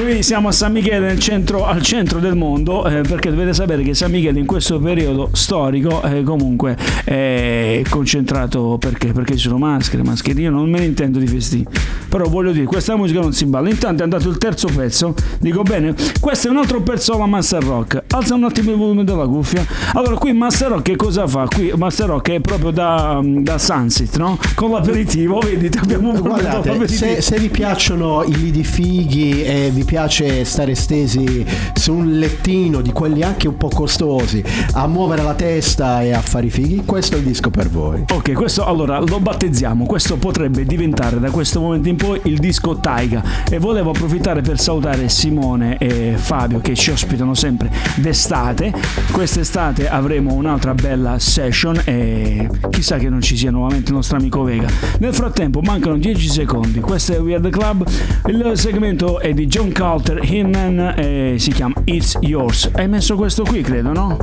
Noi 0.01 0.23
siamo 0.23 0.47
a 0.47 0.53
San 0.53 0.71
Michele 0.71 1.07
nel 1.07 1.19
centro- 1.19 1.65
al 1.65 1.81
centro 1.81 2.19
del 2.19 2.33
mondo 2.33 2.87
eh, 2.87 3.01
perché 3.01 3.29
dovete 3.29 3.53
sapere 3.53 3.83
che 3.83 3.93
San 3.93 4.09
Michele 4.11 4.39
in 4.39 4.45
questo 4.45 4.79
periodo 4.79 5.27
storico 5.33 6.01
eh, 6.03 6.23
comunque 6.23 6.77
è 7.03 7.81
concentrato 7.89 8.77
perché? 8.79 9.11
Perché 9.11 9.33
ci 9.33 9.49
sono 9.49 9.57
maschere, 9.57 10.01
mascherine, 10.01 10.43
io 10.43 10.51
non 10.51 10.69
me 10.69 10.79
ne 10.79 10.85
intendo 10.85 11.19
di 11.19 11.27
festivi. 11.27 11.67
Però 12.07 12.27
voglio 12.29 12.53
dire, 12.53 12.65
questa 12.65 12.95
musica 12.95 13.19
non 13.19 13.33
si 13.33 13.45
balla. 13.45 13.69
Intanto 13.69 13.99
è 13.99 14.03
andato 14.03 14.29
il 14.29 14.37
terzo 14.37 14.67
pezzo, 14.73 15.13
dico 15.37 15.63
bene, 15.63 15.93
questo 16.21 16.47
è 16.47 16.49
un 16.49 16.57
altro 16.57 16.81
pezzo 16.81 17.13
alla 17.13 17.25
Master 17.25 17.61
Rock. 17.61 18.03
Alza 18.07 18.35
un 18.35 18.45
attimo 18.45 18.71
il 18.71 18.77
volume 18.77 19.03
della 19.03 19.27
cuffia. 19.27 19.65
Allora, 19.93 20.15
qui 20.15 20.31
Master 20.31 20.69
Rock 20.69 20.83
che 20.83 20.95
cosa 20.95 21.27
fa? 21.27 21.45
Qui 21.53 21.73
Master 21.75 22.07
Rock 22.07 22.31
è 22.31 22.39
proprio 22.39 22.71
da, 22.71 23.19
da 23.21 23.57
Sunset, 23.57 24.15
no? 24.17 24.39
Con 24.55 24.71
l'aperitivo, 24.71 25.39
vedi, 25.39 25.69
abbiamo 25.77 26.13
Guardate, 26.13 26.87
se, 26.87 27.21
se 27.21 27.37
vi 27.37 27.49
piacciono 27.49 28.23
i 28.23 28.35
lidi 28.37 28.63
fighi 28.63 29.43
e 29.43 29.69
vi 29.73 29.87
piace 29.89 30.45
stare 30.45 30.75
stesi 30.75 31.43
su 31.73 31.91
un 31.95 32.19
lettino 32.19 32.81
di 32.81 32.91
quelli 32.91 33.23
anche 33.23 33.47
un 33.47 33.57
po' 33.57 33.69
costosi, 33.69 34.43
a 34.73 34.85
muovere 34.85 35.23
la 35.23 35.33
testa 35.33 36.03
e 36.03 36.13
a 36.13 36.21
fare 36.21 36.45
i 36.45 36.51
fighi, 36.51 36.83
questo 36.85 37.15
è 37.15 37.17
il 37.17 37.25
disco 37.25 37.49
per 37.49 37.71
voi. 37.71 38.03
Ok, 38.13 38.33
questo 38.33 38.65
allora 38.65 38.99
lo 38.99 39.19
battezziamo. 39.19 39.87
Questo 39.87 40.17
potrebbe 40.17 40.63
diventare 40.63 41.19
da 41.19 41.31
questo 41.31 41.59
momento 41.59 41.89
in 41.89 41.95
poi 41.95 42.19
il 42.25 42.37
disco 42.37 42.75
Taiga. 42.75 43.23
E 43.49 43.57
volevo 43.57 43.89
approfittare 43.89 44.41
per 44.41 44.59
salutare 44.59 45.09
Simone 45.09 45.77
e 45.79 46.13
Fabio 46.17 46.59
che 46.59 46.75
ci 46.75 46.91
ospitano 46.91 47.33
sempre 47.33 47.71
d'estate. 47.95 48.71
Quest'estate 49.11 49.89
avremo 49.89 50.33
un'altra 50.33 50.75
bella 50.75 51.17
session 51.17 51.81
e 51.83 52.47
chissà 52.69 52.97
che 52.97 53.09
non 53.09 53.21
ci 53.21 53.35
sia 53.35 53.49
nuovamente 53.49 53.89
il 53.89 53.95
nostro 53.95 54.17
amico 54.17 54.43
Vega. 54.43 54.67
Nel 54.99 55.15
frattempo 55.15 55.61
mancano 55.61 55.97
10 55.97 56.29
secondi. 56.29 56.79
Questo 56.79 57.13
è 57.13 57.19
Weird 57.19 57.49
Club. 57.49 57.87
Il 58.27 58.51
segmento 58.53 59.19
è 59.19 59.33
di 59.33 59.47
John 59.47 59.68
Carter 59.71 60.19
Hinman 60.23 60.93
e 60.97 61.35
si 61.37 61.51
chiama 61.51 61.75
It's 61.85 62.17
Yours. 62.21 62.69
Hai 62.73 62.87
messo 62.87 63.15
questo 63.15 63.43
qui, 63.43 63.61
credo, 63.61 63.91
no? 63.91 64.17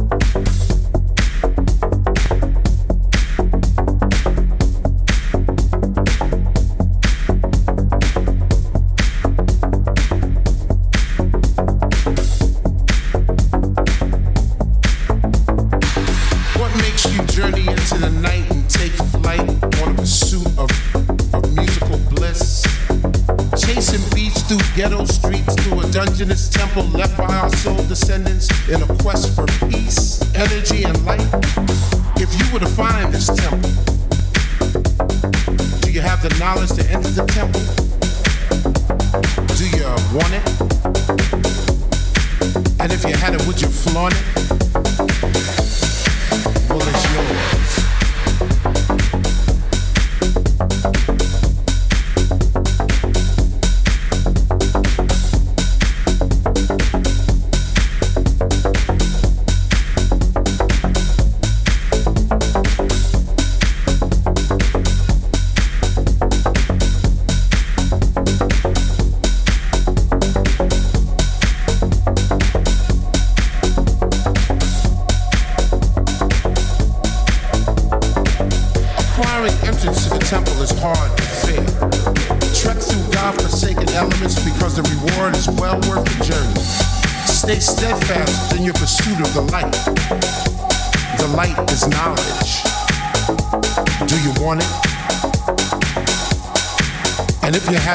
What 16.54 16.70
dungeonous 25.96 26.50
temple 26.50 26.82
left 26.88 27.16
by 27.16 27.24
our 27.24 27.48
soul 27.56 27.82
descendants 27.88 28.50
in 28.68 28.82
a 28.82 28.86
quest 28.98 29.34
for 29.34 29.46
peace, 29.66 30.20
energy, 30.34 30.84
and 30.84 31.06
light. 31.06 31.26
If 32.16 32.28
you 32.38 32.52
were 32.52 32.58
to 32.58 32.66
find 32.66 33.10
this 33.14 33.28
temple, 33.28 33.70
do 35.80 35.90
you 35.90 36.02
have 36.02 36.20
the 36.20 36.36
knowledge 36.38 36.72
to 36.72 36.84
enter 36.90 37.08
the 37.08 37.24
temple? 37.32 37.62
Do 39.56 39.64
you 39.72 39.86
want 40.12 40.34
it? 40.36 40.44
And 42.78 42.92
if 42.92 43.02
you 43.02 43.16
had 43.16 43.32
it, 43.32 43.46
would 43.46 43.58
you 43.58 43.68
flaunt 43.68 44.12
it? 44.14 44.65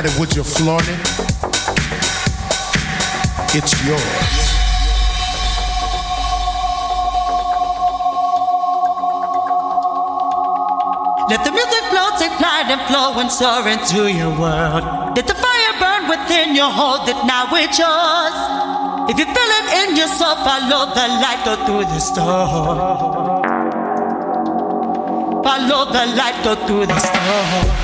And 0.01 0.09
if 0.09 0.17
you 0.17 0.25
had 0.25 0.33
it, 0.33 0.33
would 0.33 0.35
you 0.35 0.43
flaunt 0.43 0.87
it? 0.89 0.99
It's 3.53 3.73
yours. 3.85 4.01
Let 11.29 11.45
the 11.45 11.51
music 11.51 11.83
flow, 11.91 12.09
take 12.17 12.33
flight 12.39 12.65
and 12.73 12.81
flow 12.89 13.19
and 13.19 13.31
soar 13.31 13.67
into 13.67 14.11
your 14.11 14.31
world. 14.39 14.83
Let 15.15 15.27
the 15.27 15.35
fire 15.35 15.73
burn 15.77 16.09
within 16.09 16.55
you, 16.55 16.65
hold 16.65 17.07
it 17.07 17.23
now, 17.27 17.45
it's 17.51 17.77
yours. 17.77 18.33
If 19.07 19.19
you 19.19 19.25
feel 19.25 19.51
it 19.59 19.89
in 19.89 19.95
your 19.97 20.07
soul, 20.07 20.35
follow 20.37 20.95
the 20.95 21.07
light, 21.21 21.43
go 21.45 21.63
through 21.65 21.85
the 21.85 21.99
storm. 21.99 22.77
Follow 25.43 25.91
the 25.91 26.05
light, 26.15 26.43
go 26.43 26.55
through 26.65 26.87
the 26.87 26.99
storm. 26.99 27.80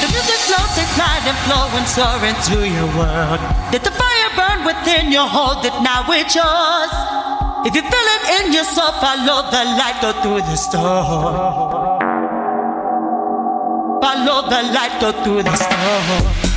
The 0.00 0.08
music 0.08 0.40
flow, 0.48 0.64
take 0.74 0.88
flight 0.96 1.24
and 1.28 1.38
flow 1.44 1.68
and 1.76 1.86
soar 1.86 2.20
into 2.24 2.58
your 2.66 2.88
world. 2.96 3.40
Let 3.72 3.84
the 3.84 3.92
fire 3.92 4.30
burn 4.36 4.64
within 4.64 5.12
you, 5.12 5.20
hold 5.20 5.64
it 5.64 5.76
now, 5.84 6.04
it's 6.08 6.34
yours. 6.34 6.92
If 7.66 7.74
you 7.76 7.82
feel 7.82 8.08
it 8.16 8.24
in 8.40 8.52
your 8.52 8.64
soul, 8.64 8.92
follow 9.04 9.50
the 9.52 9.62
light, 9.76 10.00
go 10.00 10.12
through 10.22 10.42
the 10.48 10.56
storm. 10.56 12.00
Follow 14.00 14.48
the 14.48 14.60
light, 14.72 14.96
go 15.00 15.12
through 15.22 15.42
the 15.42 15.56
storm. 15.56 16.49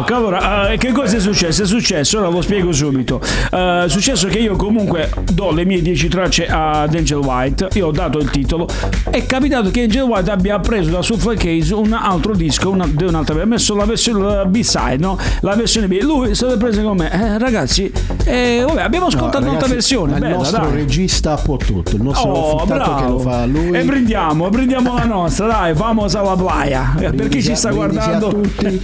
Rock. 0.00 0.10
Allora, 0.12 0.70
eh, 0.70 0.76
che 0.76 0.92
cosa 0.92 1.16
è 1.16 1.20
successo? 1.20 1.62
È 1.62 1.66
successo, 1.66 2.18
ora 2.18 2.28
lo 2.28 2.40
spiego 2.42 2.72
subito. 2.72 3.20
Eh, 3.50 3.84
è 3.84 3.88
successo 3.88 4.28
che 4.28 4.38
io 4.38 4.56
comunque 4.56 5.10
do 5.32 5.52
le 5.52 5.64
mie 5.64 5.82
10 5.82 6.08
tracce 6.08 6.46
ad 6.46 6.94
Angel 6.94 7.18
White, 7.18 7.68
io 7.74 7.88
ho 7.88 7.90
dato 7.90 8.18
il 8.18 8.30
titolo, 8.30 8.68
è 9.10 9.24
capitato 9.26 9.70
che 9.70 9.82
Angel 9.82 10.02
White 10.02 10.30
abbia 10.30 10.58
preso 10.58 10.90
da 10.90 11.02
Soulfly 11.02 11.36
Case 11.36 11.74
un 11.74 11.92
altro 11.92 12.34
disco, 12.34 12.70
una, 12.70 12.88
un'altra 13.00 13.40
ha 13.40 13.44
messo 13.46 13.74
la 13.74 13.84
versione 13.84 14.44
B-side, 14.46 14.98
no? 14.98 15.18
La 15.40 15.54
versione 15.54 15.86
B. 15.86 15.98
Lui 16.02 16.34
se 16.34 16.46
l'è 16.46 16.56
presa 16.56 16.82
con 16.82 16.96
me. 16.96 17.10
Eh, 17.12 17.38
ragazzi, 17.38 17.90
eh, 18.24 18.62
vabbè, 18.66 18.82
abbiamo 18.82 19.06
ascoltato 19.06 19.40
No, 19.44 19.48
un'altra 19.50 19.68
versione. 19.68 20.14
Il 20.14 20.20
bella, 20.20 20.36
nostro 20.36 20.62
dai. 20.62 20.72
regista 20.72 21.36
può 21.36 21.56
tutto. 21.56 21.96
Il 21.96 22.02
nostro 22.02 22.28
Oh, 22.30 22.58
fittato 22.60 22.94
che 22.94 23.00
bravo. 23.00 23.12
lo 23.12 23.18
fa 23.18 23.44
lui. 23.46 23.70
E 23.76 23.84
prendiamo, 23.84 24.48
prendiamo 24.50 24.94
la 24.94 25.04
nostra, 25.04 25.46
dai, 25.46 25.72
vamos 25.74 26.14
alla 26.14 26.34
playa. 26.36 26.94
Per 26.96 27.28
chi 27.28 27.42
ci 27.42 27.54
sta 27.54 27.70
guardando. 27.70 28.28
tutti. 28.28 28.80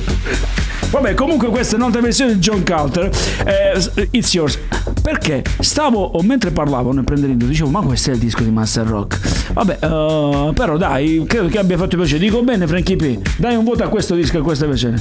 Vabbè, 0.90 1.14
comunque 1.14 1.49
questa 1.49 1.75
è 1.75 1.79
un'altra 1.79 2.01
versione 2.01 2.35
di 2.35 2.38
John 2.38 2.62
Carter. 2.62 3.11
Eh, 3.44 4.09
it's 4.12 4.33
yours. 4.33 4.59
Perché 5.06 5.44
stavo, 5.60 6.02
o 6.02 6.22
mentre 6.22 6.50
parlavo 6.50 6.90
nel 6.90 7.04
prendendo, 7.04 7.44
dicevo, 7.44 7.70
ma 7.70 7.80
questo 7.80 8.10
è 8.10 8.14
il 8.14 8.18
disco 8.18 8.42
di 8.42 8.50
Master 8.50 8.84
Rock. 8.84 9.52
Vabbè, 9.52 9.78
eh, 9.80 10.50
però 10.52 10.76
dai, 10.76 11.22
credo 11.28 11.46
che 11.46 11.58
abbia 11.58 11.78
fatto 11.78 11.96
piacere. 11.96 12.18
Dico 12.18 12.42
bene, 12.42 12.66
Frankie 12.66 12.96
P. 12.96 13.20
Dai 13.36 13.54
un 13.54 13.62
voto 13.62 13.84
a 13.84 13.88
questo 13.88 14.16
disco 14.16 14.38
e 14.38 14.40
a 14.40 14.42
questa 14.42 14.66
versione. 14.66 15.00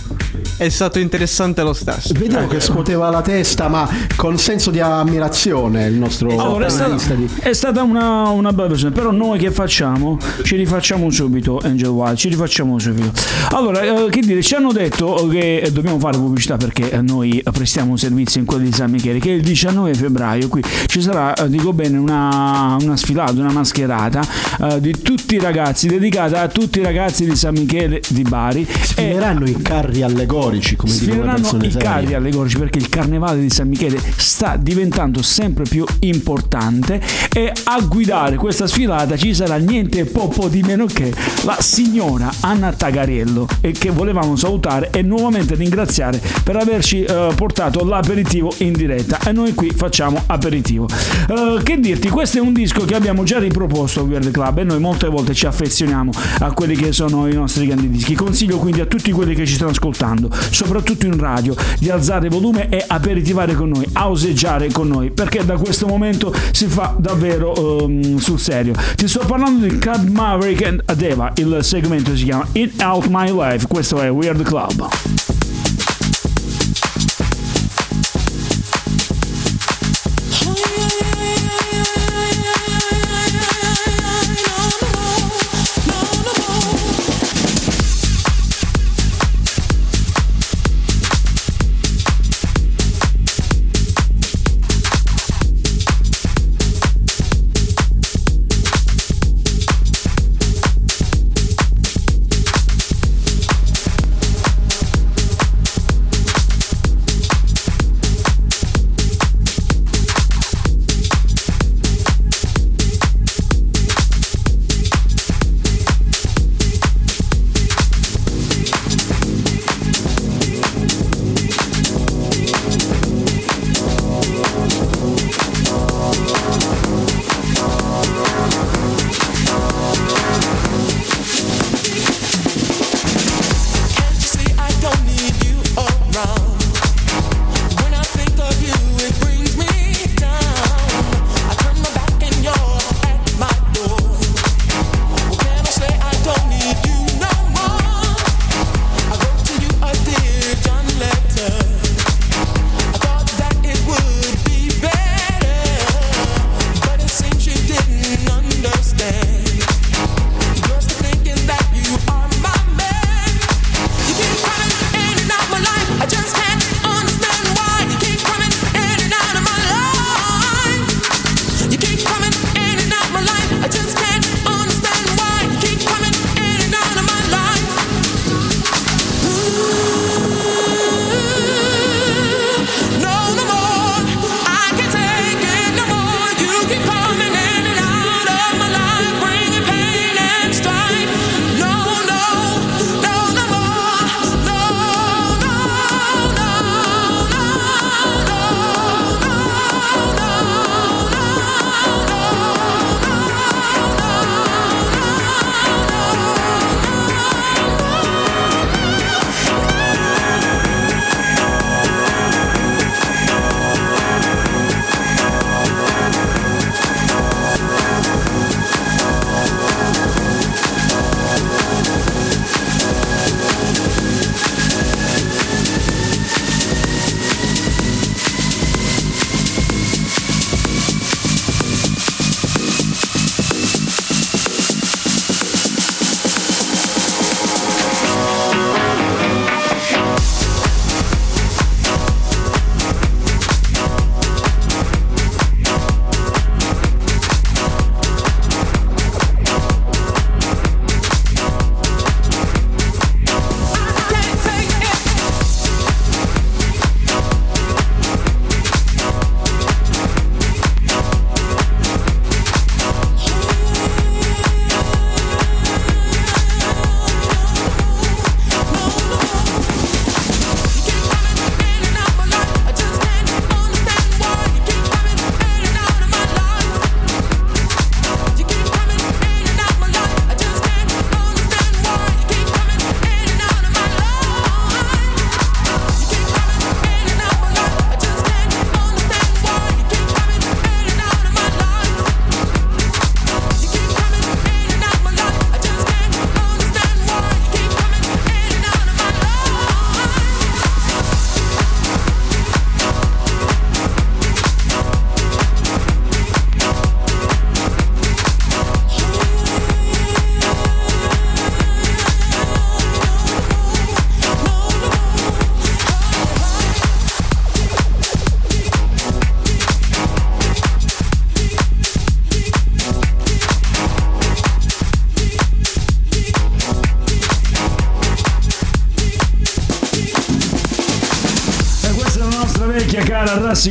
È 0.57 0.69
stato 0.69 0.99
interessante 0.99 1.63
lo 1.63 1.73
stesso. 1.73 2.13
Vediamo 2.13 2.45
che 2.45 2.59
scuoteva 2.59 3.09
la 3.09 3.23
testa, 3.23 3.67
ma 3.67 3.89
con 4.15 4.37
senso 4.37 4.69
di 4.69 4.79
ammirazione 4.79 5.87
il 5.87 5.95
nostro 5.95 6.29
Allora, 6.29 6.67
è 6.67 6.69
stata, 6.69 7.13
di... 7.15 7.27
è 7.39 7.53
stata 7.53 7.81
una, 7.81 8.29
una 8.29 8.53
bella 8.53 8.69
versione, 8.69 8.93
però 8.93 9.09
noi 9.11 9.39
che 9.39 9.49
facciamo? 9.49 10.19
Ci 10.43 10.55
rifacciamo 10.55 11.09
subito, 11.09 11.59
Angel 11.63 11.89
Wild, 11.89 12.15
ci 12.15 12.29
rifacciamo 12.29 12.77
subito. 12.77 13.11
Allora, 13.49 13.81
eh, 13.81 14.09
che 14.11 14.21
dire, 14.21 14.43
ci 14.43 14.53
hanno 14.53 14.71
detto 14.71 15.27
che 15.31 15.57
eh, 15.57 15.71
dobbiamo 15.71 15.97
fare 15.97 16.15
pubblicità 16.15 16.57
perché 16.57 16.91
eh, 16.91 17.01
noi 17.01 17.43
prestiamo 17.51 17.89
un 17.89 17.97
servizio 17.97 18.39
in 18.39 18.45
quello 18.45 18.63
di 18.63 18.71
San 18.71 18.91
Michele, 18.91 19.17
che 19.17 19.31
il 19.31 19.41
19 19.41 19.93
febbraio 19.95 20.47
qui 20.47 20.63
ci 20.87 21.01
sarà, 21.01 21.33
eh, 21.33 21.49
dico 21.49 21.73
bene, 21.73 21.97
una, 21.97 22.77
una 22.79 22.97
sfilata, 22.97 23.33
una 23.33 23.51
mascherata 23.51 24.25
eh, 24.61 24.79
di 24.79 25.01
tutti 25.01 25.35
i 25.35 25.39
ragazzi, 25.39 25.87
dedicata 25.87 26.41
a 26.41 26.47
tutti 26.47 26.79
i 26.79 26.83
ragazzi 26.83 27.25
di 27.25 27.35
San 27.35 27.53
Michele 27.53 28.01
di 28.07 28.21
Bari. 28.21 28.61
E 28.61 28.83
Sfileranno 28.83 29.45
i 29.45 29.61
carri 29.61 30.01
allegorici, 30.03 30.75
come 30.75 30.91
Sfileranno 30.91 31.47
i 31.47 31.71
serie. 31.71 31.77
carri 31.77 32.13
allegorici 32.13 32.57
perché 32.57 32.77
il 32.77 32.89
carnevale 32.89 33.39
di 33.39 33.49
San 33.49 33.67
Michele 33.67 33.99
sta 34.15 34.57
diventando 34.57 35.21
sempre 35.21 35.65
più 35.65 35.85
importante 35.99 37.01
e 37.33 37.51
a 37.65 37.81
guidare 37.81 38.35
questa 38.37 38.67
sfilata 38.67 39.17
ci 39.17 39.33
sarà 39.33 39.57
niente 39.57 40.05
po' 40.05 40.27
po' 40.27 40.47
di 40.47 40.61
meno 40.61 40.85
che 40.85 41.13
la 41.43 41.57
signora 41.59 42.31
Anna 42.41 42.71
Tagariello 42.71 43.47
e 43.61 43.71
che 43.71 43.89
volevamo 43.89 44.35
salutare 44.35 44.89
e 44.91 45.01
nuovamente 45.01 45.55
ringraziare 45.55 46.21
per 46.43 46.55
averci 46.55 47.03
eh, 47.03 47.31
portato 47.35 47.83
l'aperitivo 47.83 48.53
in 48.59 48.73
diretta 48.73 49.19
e 49.25 49.31
noi 49.31 49.53
qui 49.53 49.69
facciamo 49.69 49.84
aperitivo. 50.27 50.87
Eh, 51.29 51.63
che 51.63 51.79
dirti, 51.79 52.09
questo 52.09 52.37
è 52.37 52.41
un 52.41 52.53
disco 52.53 52.85
che 52.85 52.95
abbiamo 52.95 53.23
già 53.23 53.39
riproposto 53.39 54.01
a 54.01 54.03
Weird 54.03 54.31
Club 54.31 54.59
e 54.59 54.63
noi 54.63 54.79
molte 54.79 55.07
volte 55.07 55.33
ci 55.33 55.45
affezioniamo 55.45 56.11
a 56.39 56.51
quelli 56.53 56.75
che 56.75 56.91
sono 56.91 57.27
i 57.27 57.33
nostri 57.33 57.67
grandi 57.67 57.89
dischi. 57.89 58.15
Consiglio 58.15 58.57
quindi 58.57 58.81
a 58.81 58.85
tutti 58.85 59.11
quelli 59.11 59.35
che 59.35 59.45
ci 59.45 59.53
stanno 59.55 59.71
ascoltando, 59.71 60.29
soprattutto 60.49 61.05
in 61.05 61.17
radio, 61.17 61.55
di 61.79 61.89
alzare 61.89 62.27
il 62.27 62.31
volume 62.31 62.69
e 62.69 62.83
aperitivare 62.87 63.53
con 63.55 63.69
noi, 63.69 63.87
auseggiare 63.93 64.71
con 64.71 64.87
noi, 64.87 65.11
perché 65.11 65.45
da 65.45 65.55
questo 65.57 65.87
momento 65.87 66.33
si 66.51 66.67
fa 66.67 66.95
davvero 66.97 67.83
ehm, 67.83 68.17
sul 68.17 68.39
serio. 68.39 68.73
Ti 68.95 69.07
sto 69.07 69.25
parlando 69.25 69.65
di 69.65 69.77
Club 69.77 70.07
Maverick 70.09 70.65
and 70.65 70.81
Adeva, 70.85 71.31
il 71.35 71.59
segmento 71.61 72.15
si 72.15 72.25
chiama 72.25 72.47
In 72.53 72.71
Out 72.81 73.07
My 73.09 73.31
Life, 73.31 73.67
questo 73.67 74.01
è 74.01 74.09
Weird 74.09 74.43
Club. 74.43 75.34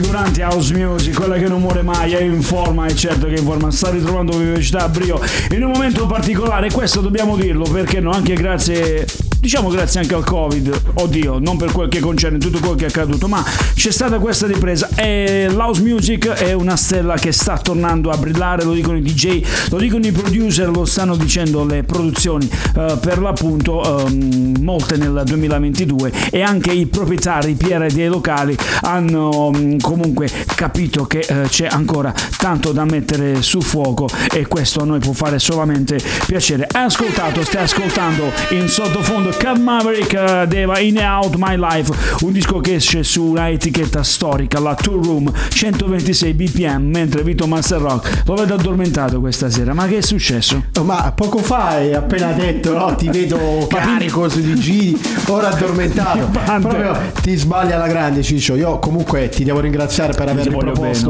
Cara, 0.01 0.25
rassicurante 0.25 0.43
house 0.43 0.75
music, 0.75 1.15
quella 1.15 1.37
che 1.37 1.47
non 1.47 1.61
muore 1.61 1.83
mai, 1.83 2.13
è 2.13 2.21
in 2.21 2.43
forma 2.43 2.87
e 2.87 2.95
certo 2.95 3.27
che 3.27 3.35
in 3.35 3.45
forma. 3.45 3.71
Sta 3.71 3.91
ritrovando 3.91 4.37
vivacità, 4.37 4.89
brio. 4.89 5.21
In 5.51 5.63
un 5.63 5.71
momento 5.71 6.07
particolare, 6.07 6.71
questo 6.71 7.01
dobbiamo 7.01 7.37
dirlo 7.37 7.65
perché 7.65 8.01
no, 8.01 8.11
anche 8.11 8.35
grazie 8.35 9.07
diciamo 9.45 9.69
grazie 9.69 10.01
anche 10.01 10.15
al 10.15 10.25
covid. 10.25 10.93
Oddio 10.95 11.39
non 11.39 11.59
per 11.59 11.71
quel 11.71 11.91
che 11.91 12.01
concerne 12.01 12.39
tutto 12.39 12.61
quello 12.61 12.77
che 12.77 12.87
è 12.87 12.89
accaduto 12.89 13.29
ma 13.29 13.45
c'è 13.75 13.91
stata 13.91 14.19
questa 14.19 14.47
ripresa. 14.47 14.89
E 14.95 15.49
l'house 15.51 15.83
music 15.83 16.29
è 16.29 16.55
una 16.55 16.77
stella 16.77 17.17
che 17.17 17.31
sta 17.31 17.59
tornando 17.59 18.09
a 18.11 18.17
brillare 18.17 18.65
lo 18.65 18.73
dicono 18.73 18.97
i 18.97 19.03
dj 19.03 19.43
lo 19.69 19.77
dicono 19.77 20.07
i 20.07 20.13
producer 20.13 20.71
lo 20.71 20.87
stanno 20.87 21.15
dicendo 21.15 21.63
le 21.67 21.83
produzioni. 21.83 22.49
Eh, 22.75 22.97
per 22.99 23.19
l'appunto 23.19 24.07
ehm, 24.07 24.57
molte 24.61 24.97
nel 24.97 25.23
2022 25.27 26.13
e 26.31 26.41
anche 26.41 26.73
i 26.73 26.87
proprietari 26.87 27.51
i 27.51 27.55
PR 27.55 27.87
dei 27.93 28.09
locali 28.09 28.57
hanno 28.81 29.53
mm, 29.55 29.79
comunque 29.81 30.31
capito 30.55 31.05
che 31.05 31.19
eh, 31.19 31.49
c'è 31.49 31.67
ancora 31.67 32.15
tanto 32.39 32.73
da 32.73 32.87
mettere 32.87 33.43
su 33.43 33.61
fuoco 33.61 34.09
e 34.33 34.47
questo 34.47 34.81
a 34.81 34.85
noi 34.87 35.01
può 35.01 35.13
fare 35.13 35.39
solamente 35.39 36.01
piacere. 36.27 36.67
Hai 36.71 36.85
ascoltato 36.85 37.45
stai 37.45 37.65
ascoltando 37.65 38.33
in 38.51 38.69
sottofondo 38.69 39.33
Cab 39.37 39.59
Maverick 39.59 40.13
eh, 40.13 40.47
deva 40.47 40.79
In 40.79 40.99
Out 40.99 41.35
My 41.37 41.57
Life 41.57 41.93
un 42.23 42.33
disco 42.33 42.61
che 42.61 42.77
esce 42.77 43.03
su 43.03 43.25
una 43.25 43.51
etichetta 43.51 44.03
storica 44.03 44.59
la 44.59 44.75
Tour 44.75 45.05
Room 45.05 45.33
126 45.49 46.33
bpm 46.33 46.83
mentre 46.83 47.23
Vito 47.23 47.47
Master 47.47 47.81
Rock 47.81 48.23
lo 48.27 48.35
vedo 48.35 48.55
addormentato 48.55 49.21
questa 49.21 49.51
sera 49.51 49.75
ma 49.75 49.87
che 49.87 49.99
è 49.99 50.03
successo? 50.03 50.65
Oh, 50.79 50.83
Ma 50.85 51.13
poco 51.13 51.39
fa 51.39 51.69
hai 51.69 51.95
appena 51.95 52.33
detto, 52.33 52.77
no? 52.77 52.95
Ti 52.95 53.09
vedo 53.09 53.67
carico 53.69 54.29
sui 54.29 54.43
digiri, 54.43 54.99
ora 55.27 55.49
addormentato. 55.49 56.31
Proprio 56.61 56.97
ti 57.21 57.35
sbagli 57.37 57.73
alla 57.73 57.87
grande, 57.87 58.23
Ciccio. 58.23 58.55
Io 58.57 58.79
comunque 58.79 59.29
ti 59.29 59.45
devo 59.45 59.61
ringraziare 59.61 60.13
per 60.13 60.29
aver 60.29 60.51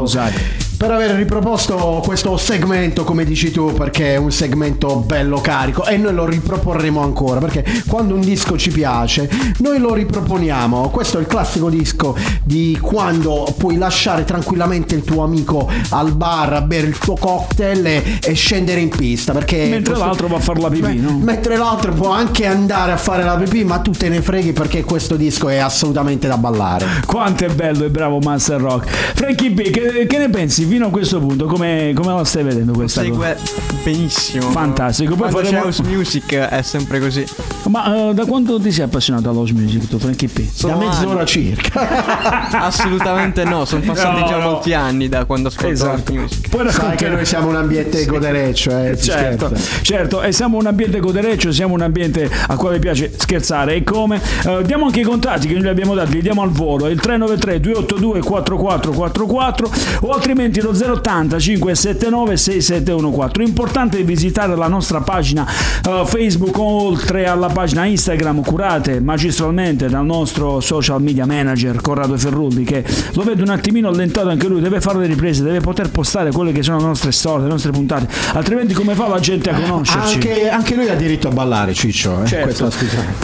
sai. 0.04 0.32
per 0.76 0.90
aver 0.90 1.12
riproposto 1.12 2.02
questo 2.04 2.36
segmento, 2.36 3.04
come 3.04 3.24
dici 3.24 3.50
tu, 3.50 3.72
perché 3.72 4.14
è 4.14 4.16
un 4.16 4.30
segmento 4.30 4.96
bello 4.96 5.40
carico 5.40 5.84
e 5.86 5.96
noi 5.96 6.14
lo 6.14 6.26
riproporremo 6.26 7.02
ancora, 7.02 7.40
perché 7.40 7.64
quando 7.86 8.13
un 8.14 8.20
disco 8.20 8.56
ci 8.56 8.70
piace, 8.70 9.28
noi 9.58 9.78
lo 9.78 9.94
riproponiamo. 9.94 10.88
Questo 10.90 11.18
è 11.18 11.20
il 11.20 11.26
classico 11.26 11.68
disco 11.68 12.16
di 12.44 12.78
quando 12.80 13.52
puoi 13.58 13.76
lasciare 13.76 14.24
tranquillamente 14.24 14.94
il 14.94 15.02
tuo 15.02 15.22
amico 15.24 15.68
al 15.90 16.12
bar 16.12 16.52
a 16.54 16.60
bere 16.62 16.86
il 16.86 16.98
tuo 16.98 17.14
cocktail 17.14 17.84
e, 17.86 18.18
e 18.22 18.32
scendere 18.34 18.80
in 18.80 18.88
pista, 18.88 19.32
perché 19.32 19.56
Mentre 19.68 19.92
questo- 19.92 20.04
l'altro 20.04 20.26
va 20.28 20.36
a 20.36 20.40
far 20.40 20.58
la 20.58 20.68
pipì, 20.68 21.00
no? 21.00 21.18
Mentre 21.18 21.56
l'altro 21.56 21.92
può 21.92 22.08
anche 22.10 22.46
andare 22.46 22.92
a 22.92 22.96
fare 22.96 23.22
la 23.24 23.34
pipì, 23.36 23.64
ma 23.64 23.78
tu 23.78 23.90
te 23.92 24.08
ne 24.08 24.22
freghi 24.22 24.52
perché 24.52 24.82
questo 24.84 25.16
disco 25.16 25.48
è 25.48 25.56
assolutamente 25.56 26.28
da 26.28 26.36
ballare. 26.36 26.86
Quanto 27.06 27.44
è 27.44 27.48
bello 27.48 27.84
e 27.84 27.90
bravo 27.90 28.18
Master 28.20 28.60
Rock. 28.60 28.88
Frankie 29.14 29.50
B, 29.50 29.70
che, 29.70 30.06
che 30.06 30.18
ne 30.18 30.28
pensi 30.30 30.64
fino 30.64 30.86
a 30.86 30.90
questo 30.90 31.18
punto? 31.20 31.46
Come, 31.46 31.92
come 31.94 32.12
la 32.14 32.24
stai 32.24 32.42
vedendo 32.44 32.72
questa 32.72 33.02
cosa? 33.02 33.12
Segue 33.12 33.36
benissimo. 33.82 34.50
Fantastico, 34.50 35.14
poi 35.16 35.30
faremo- 35.30 35.62
house 35.64 35.82
music 35.82 36.34
è 36.34 36.62
sempre 36.62 37.00
così. 37.00 37.24
Ma 37.68 38.03
da 38.12 38.24
quando 38.24 38.58
ti 38.60 38.70
sei 38.72 38.84
appassionato 38.84 39.28
all'house 39.30 39.52
music 39.52 39.88
tu, 39.88 39.98
Frankie 39.98 40.28
P? 40.28 40.38
Da 40.40 40.50
Sono 40.52 40.76
mezz'ora 40.78 41.18
anni. 41.20 41.26
circa. 41.26 42.48
Assolutamente 42.64 43.44
no, 43.44 43.64
sono 43.64 43.82
passati 43.82 44.20
No, 44.20 44.26
già 44.26 44.36
no. 44.38 44.50
molti 44.50 44.72
anni 44.74 45.08
da 45.08 45.24
quando 45.24 45.48
ascolto 45.48 45.68
Esatto. 45.72 46.12
music. 46.12 46.48
Puoi 46.48 46.70
Sai 46.70 46.96
che 46.96 47.08
noi 47.08 47.24
siamo 47.24 47.48
un 47.48 47.56
ambiente 47.56 48.04
godereccio, 48.04 48.70
eh, 48.78 48.96
Certo, 48.98 49.52
certo, 49.82 50.22
e 50.22 50.32
siamo 50.32 50.56
un 50.58 50.66
ambiente 50.66 50.98
godereccio, 51.00 51.52
siamo 51.52 51.74
un 51.74 51.82
ambiente 51.82 52.28
a 52.48 52.56
quale 52.56 52.78
piace 52.78 53.12
scherzare. 53.16 53.74
E 53.76 53.84
come? 53.84 54.20
Eh, 54.44 54.62
diamo 54.64 54.86
anche 54.86 55.00
i 55.00 55.04
contatti 55.04 55.46
che 55.46 55.54
noi 55.54 55.68
abbiamo 55.68 55.94
dati, 55.94 56.12
li 56.12 56.22
diamo 56.22 56.42
al 56.42 56.50
volo: 56.50 56.86
il 56.88 57.00
393 57.00 57.60
282 57.60 58.20
4444 58.20 59.70
o 60.00 60.10
altrimenti 60.10 60.60
lo 60.60 60.70
080 60.70 61.38
579 61.38 62.36
6714. 62.36 63.42
Importante 63.48 64.02
visitare 64.02 64.56
la 64.56 64.68
nostra 64.68 65.00
pagina 65.00 65.46
eh, 65.86 66.02
Facebook 66.06 66.56
oltre 66.58 67.26
alla 67.26 67.48
pagina 67.48 67.84
Instagram 67.84 67.92
curate 68.42 69.00
magistralmente 69.00 69.88
dal 69.88 70.04
nostro 70.04 70.60
social 70.60 71.00
media 71.00 71.26
manager 71.26 71.80
Corrado 71.80 72.16
Ferrulli 72.16 72.64
che 72.64 72.84
lo 73.12 73.22
vedo 73.22 73.42
un 73.42 73.50
attimino 73.50 73.88
allentato 73.88 74.28
anche 74.28 74.48
lui, 74.48 74.60
deve 74.60 74.80
fare 74.80 74.98
le 74.98 75.06
riprese, 75.06 75.42
deve 75.42 75.60
poter 75.60 75.90
postare 75.90 76.30
quelle 76.30 76.52
che 76.52 76.62
sono 76.62 76.78
le 76.78 76.84
nostre 76.84 77.12
storie, 77.12 77.44
le 77.44 77.50
nostre 77.50 77.70
puntate, 77.70 78.08
altrimenti 78.32 78.74
come 78.74 78.94
fa 78.94 79.08
la 79.08 79.20
gente 79.20 79.50
a 79.50 79.54
conoscerci? 79.54 80.14
Anche, 80.14 80.48
anche 80.48 80.74
lui 80.74 80.88
ha 80.88 80.94
diritto 80.94 81.28
a 81.28 81.30
ballare, 81.30 81.74
Ciccio. 81.74 82.22
Eh? 82.22 82.26
Certo. 82.26 82.70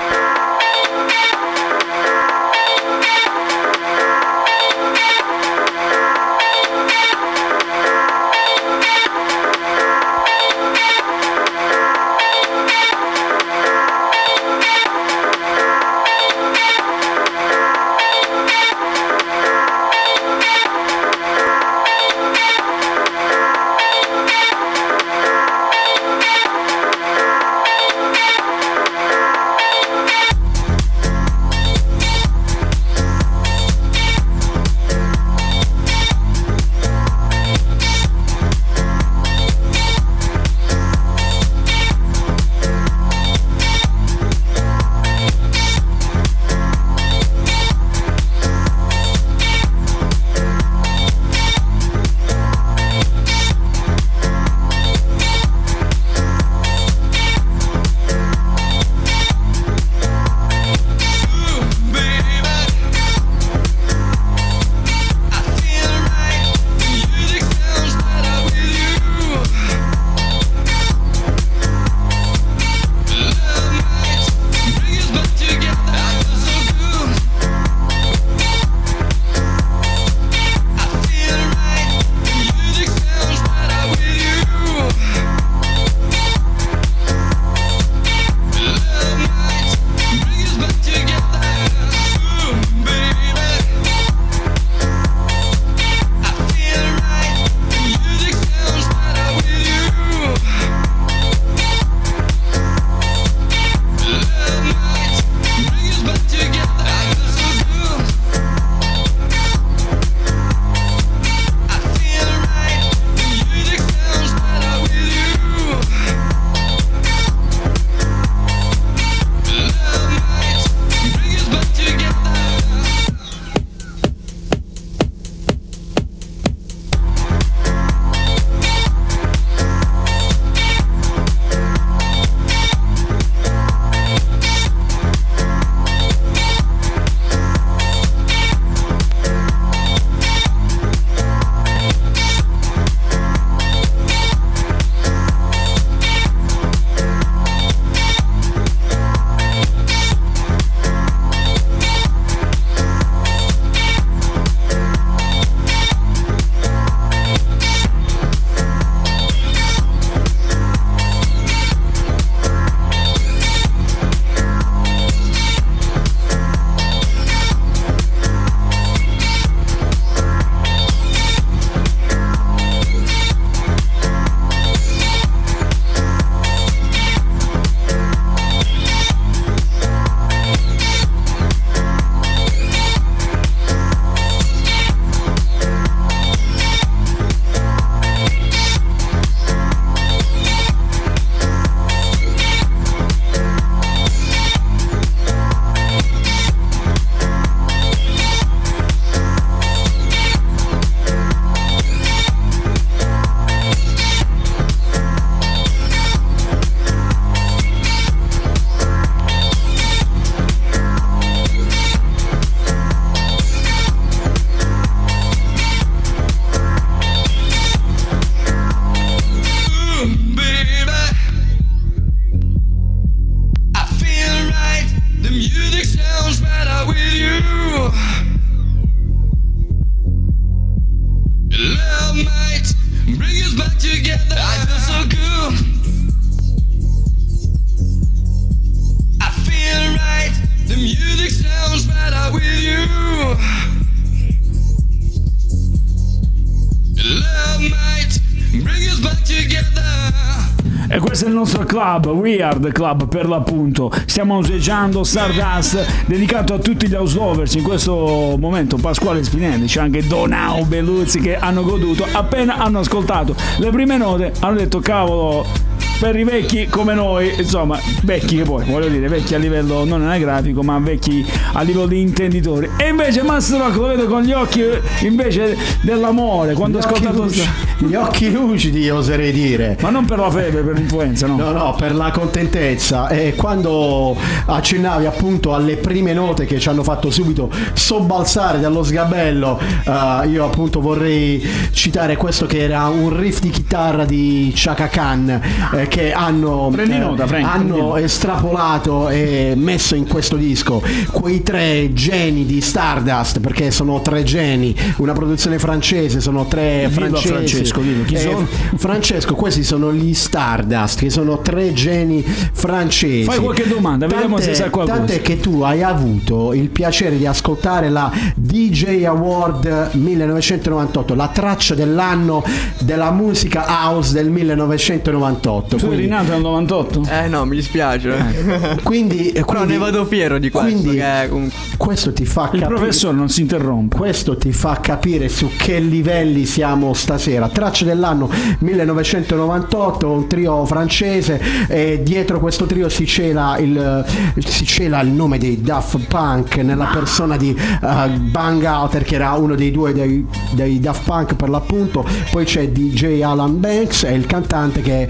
Weird 252.63 252.73
Club 252.73 253.09
per 253.09 253.29
l'appunto. 253.29 253.91
Stiamo 254.07 254.37
useggiando 254.37 255.03
Stardust, 255.03 256.07
dedicato 256.07 256.55
a 256.55 256.59
tutti 256.59 256.87
gli 256.87 256.95
house 256.95 257.17
lovers. 257.17 257.55
In 257.55 257.63
questo 257.63 258.37
momento 258.39 258.77
Pasquale 258.77 259.25
Spinelli, 259.25 259.67
c'è 259.67 259.81
anche 259.81 260.07
Donau 260.07 260.65
Belluzzi 260.65 261.19
che 261.19 261.37
hanno 261.37 261.65
goduto. 261.65 262.07
Appena 262.13 262.57
hanno 262.59 262.79
ascoltato 262.79 263.35
le 263.59 263.71
prime 263.71 263.97
note, 263.97 264.33
hanno 264.41 264.57
detto 264.57 264.79
cavolo. 264.79 265.62
Per 266.03 266.19
i 266.19 266.25
vecchi 266.25 266.67
come 266.67 266.95
noi, 266.95 267.33
insomma, 267.39 267.79
vecchi 268.03 268.39
che 268.39 268.43
poi, 268.43 268.65
voglio 268.65 268.89
dire, 268.89 269.07
vecchi 269.07 269.37
a 269.37 269.39
livello 269.39 269.85
non 269.85 270.03
anagrafico, 270.03 270.61
ma 270.61 270.77
vecchi 270.81 271.25
a 271.53 271.63
livello 271.63 271.87
di 271.87 272.01
intenditori. 272.01 272.69
E 272.77 272.89
invece 272.89 273.23
Master 273.23 273.61
Rock 273.61 273.77
lo 273.77 273.87
vedo 273.87 274.07
con 274.07 274.23
gli 274.23 274.33
occhi 274.33 274.65
invece 275.03 275.57
dell'amore, 275.83 276.55
quando 276.55 276.79
Gli 276.79 276.83
occhi 276.83 276.93
ascoltato 276.95 277.23
lucidi- 277.23 277.49
Gli 277.87 277.95
occhi 277.95 278.33
lucidi, 278.33 278.91
oserei 278.91 279.31
dire. 279.31 279.77
Ma 279.81 279.91
non 279.91 280.05
per 280.05 280.19
la 280.19 280.31
febbre, 280.31 280.63
per 280.63 280.75
l'influenza, 280.75 281.29
no? 281.29 281.37
No, 281.37 281.53
no, 281.53 281.75
per 281.79 281.95
la 281.95 282.11
contentezza. 282.11 283.09
E 283.09 283.35
quando 283.37 284.17
accennavi 284.47 285.07
appunto 285.07 285.55
alle 285.55 285.77
prime 285.77 286.13
note 286.13 286.47
che 286.47 286.59
ci 286.59 286.69
hanno 286.69 286.83
fatto 286.83 287.11
subito 287.11 287.49
sobbalzare 287.75 288.59
dallo 288.59 288.83
sgabello, 288.83 289.59
eh, 289.85 290.29
io 290.29 290.45
appunto 290.45 290.81
vorrei 290.81 291.45
citare 291.71 292.17
questo 292.17 292.47
che 292.47 292.59
era 292.59 292.87
un 292.87 293.17
riff 293.17 293.41
di 293.41 293.51
chitarra 293.51 294.05
di 294.05 294.53
Chaka 294.55 294.89
Khan 294.89 295.41
eh, 295.75 295.89
che 295.93 296.11
hanno, 296.11 296.71
Prendi 296.73 296.95
eh, 296.95 296.99
nota, 297.01 297.27
Frank, 297.27 297.45
hanno 297.45 297.77
nota. 297.77 298.01
estrapolato 298.01 299.11
e 299.11 299.53
messo 299.57 299.95
in 299.95 300.07
questo 300.07 300.37
disco 300.37 300.83
quei 301.11 301.43
tre 301.43 301.93
geni 301.93 302.47
di 302.47 302.63
Stardust, 302.63 303.41
perché 303.41 303.71
sono 303.71 304.01
tre 304.01 304.23
geni, 304.23 304.75
una 304.97 305.13
produzione 305.13 305.59
francese, 305.59 306.23
sono 306.23 306.47
tre 306.47 306.89
francesi. 306.91 307.29
Francesco, 307.29 307.81
dillo, 307.83 308.05
chi 308.05 308.15
Eh, 308.15 308.21
sono? 308.21 308.47
Francesco, 308.77 309.35
questi 309.35 309.63
sono 309.63 309.93
gli 309.93 310.15
Stardust, 310.15 310.99
che 311.01 311.11
sono 311.11 311.41
tre 311.41 311.75
geni 311.75 312.23
francesi. 312.23 313.25
Fai 313.25 313.39
qualche 313.39 313.69
domanda, 313.69 314.07
vediamo 314.07 314.39
se 314.41 314.55
sa 314.55 314.71
qualcosa. 314.71 314.97
Tant'è 314.97 315.21
che 315.21 315.41
tu 315.41 315.61
hai 315.61 315.83
avuto 315.83 316.55
il 316.55 316.71
piacere 316.71 317.19
di 317.19 317.27
ascoltare 317.27 317.91
la 317.91 318.11
DJ 318.35 319.05
Award 319.05 319.91
1998, 319.93 321.15
la 321.15 321.29
traccia 321.29 321.75
dell'anno 321.75 322.43
della 322.81 323.11
musica 323.11 323.67
house 323.69 324.15
del 324.15 324.31
1998. 324.31 325.81
Tu 325.83 325.87
eri 325.89 326.07
Quindi- 326.07 326.09
nato 326.15 326.31
nel 326.33 326.41
98? 326.43 327.03
Eh 327.11 327.29
no, 327.29 327.45
mi 327.45 327.57
dispiace. 327.57 328.15
quindi, 328.85 329.31
Però 329.33 329.45
quindi- 329.45 329.73
ne 329.73 329.79
vado 329.79 330.05
fiero 330.05 330.39
di 330.39 330.49
questo. 330.51 330.71
quindi 330.81 330.97
che 330.99 331.03
è 331.03 331.29
un- 331.31 331.51
questo 331.77 332.13
ti 332.13 332.25
fa 332.25 332.51
Il 332.53 332.61
capire 332.61 332.67
professore 332.79 333.17
non 333.17 333.29
si 333.29 333.41
interrompe. 333.41 333.97
questo 333.97 334.37
ti 334.37 334.53
fa 334.53 334.79
capire 334.81 335.29
su 335.29 335.49
che 335.57 335.79
livelli 335.81 336.45
siamo 336.47 336.93
stasera. 336.95 337.49
Traccia 337.49 337.85
dell'anno 337.85 338.31
1998, 338.59 340.09
un 340.11 340.27
trio 340.29 340.65
francese 340.67 341.41
e 341.69 342.01
dietro 342.03 342.39
questo 342.39 342.67
trio 342.67 342.89
si 342.89 343.07
cela 343.07 343.57
il, 343.59 344.05
si 344.39 344.65
cela 344.65 345.01
il 345.01 345.09
nome 345.09 345.39
dei 345.39 345.61
Daft 345.61 345.99
Punk 346.07 346.57
nella 346.59 346.89
persona 346.93 347.37
di 347.37 347.51
uh, 347.59 348.19
Bang 348.31 348.63
Alter 348.65 349.03
che 349.05 349.15
era 349.17 349.33
uno 349.33 349.55
dei 349.55 349.71
due 349.71 349.93
dei, 349.93 350.25
dei 350.53 350.79
Daft 350.81 351.05
Punk 351.05 351.35
per 351.35 351.49
l'appunto. 351.49 352.05
Poi 352.31 352.45
c'è 352.45 352.69
DJ 352.69 353.23
Alan 353.23 353.59
Banks 353.59 354.05
e 354.05 354.13
il 354.15 354.27
cantante 354.27 354.81
che 354.81 355.07
è 355.07 355.09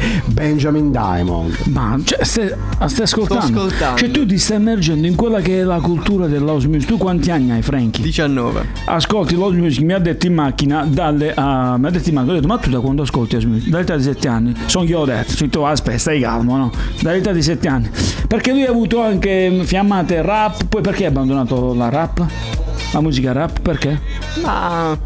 Benjamin 0.52 0.90
Diamond. 0.90 1.56
Ma 1.68 1.98
cioè, 2.04 2.22
stai, 2.24 2.52
stai 2.86 3.04
ascoltando? 3.04 3.60
ascoltando. 3.62 3.98
Cioè 3.98 4.10
tu 4.10 4.26
ti 4.26 4.36
stai 4.36 4.58
immergendo 4.58 5.06
in 5.06 5.14
quella 5.14 5.40
che 5.40 5.60
è 5.60 5.62
la 5.62 5.80
cultura 5.80 6.26
dell'house 6.26 6.68
music. 6.68 6.88
Tu 6.88 6.98
quanti 6.98 7.30
anni 7.30 7.52
hai, 7.52 7.62
Frankie? 7.62 8.04
19. 8.04 8.66
Ascolti 8.84 9.34
l'house 9.34 9.56
music, 9.56 9.82
mi 9.82 9.94
ha 9.94 9.98
detto 9.98 10.26
in 10.26 10.34
macchina, 10.34 10.84
dalle, 10.84 11.32
a- 11.32 11.78
mi 11.78 11.86
ha 11.86 11.90
detto 11.90 12.10
in 12.10 12.14
macchina, 12.16 12.32
ho 12.32 12.36
detto, 12.36 12.48
ma 12.48 12.58
tu 12.58 12.68
da 12.68 12.80
quando 12.80 13.00
ascolti 13.00 13.36
house 13.36 13.46
music? 13.48 13.70
Dall'età 13.70 13.96
di 13.96 14.02
7 14.02 14.28
anni. 14.28 14.54
Sono 14.66 14.84
io 14.84 14.98
ho 14.98 15.04
detto, 15.06 15.32
Ho 15.32 15.36
detto, 15.38 15.66
aspetta, 15.66 15.96
stai 15.98 16.20
calmo, 16.20 16.56
no? 16.58 16.70
Dall'età 17.00 17.32
di 17.32 17.40
7 17.42 17.68
anni. 17.68 17.88
Perché 18.28 18.50
lui 18.52 18.64
ha 18.66 18.70
avuto 18.70 19.00
anche 19.00 19.48
mm, 19.50 19.60
fiammate 19.62 20.20
rap, 20.20 20.66
poi 20.66 20.82
perché 20.82 21.06
ha 21.06 21.08
abbandonato 21.08 21.72
la 21.72 21.88
rap? 21.88 22.26
La 22.92 23.00
musica 23.00 23.32
rap, 23.32 23.58
perché? 23.60 23.98
Ma 24.42 24.98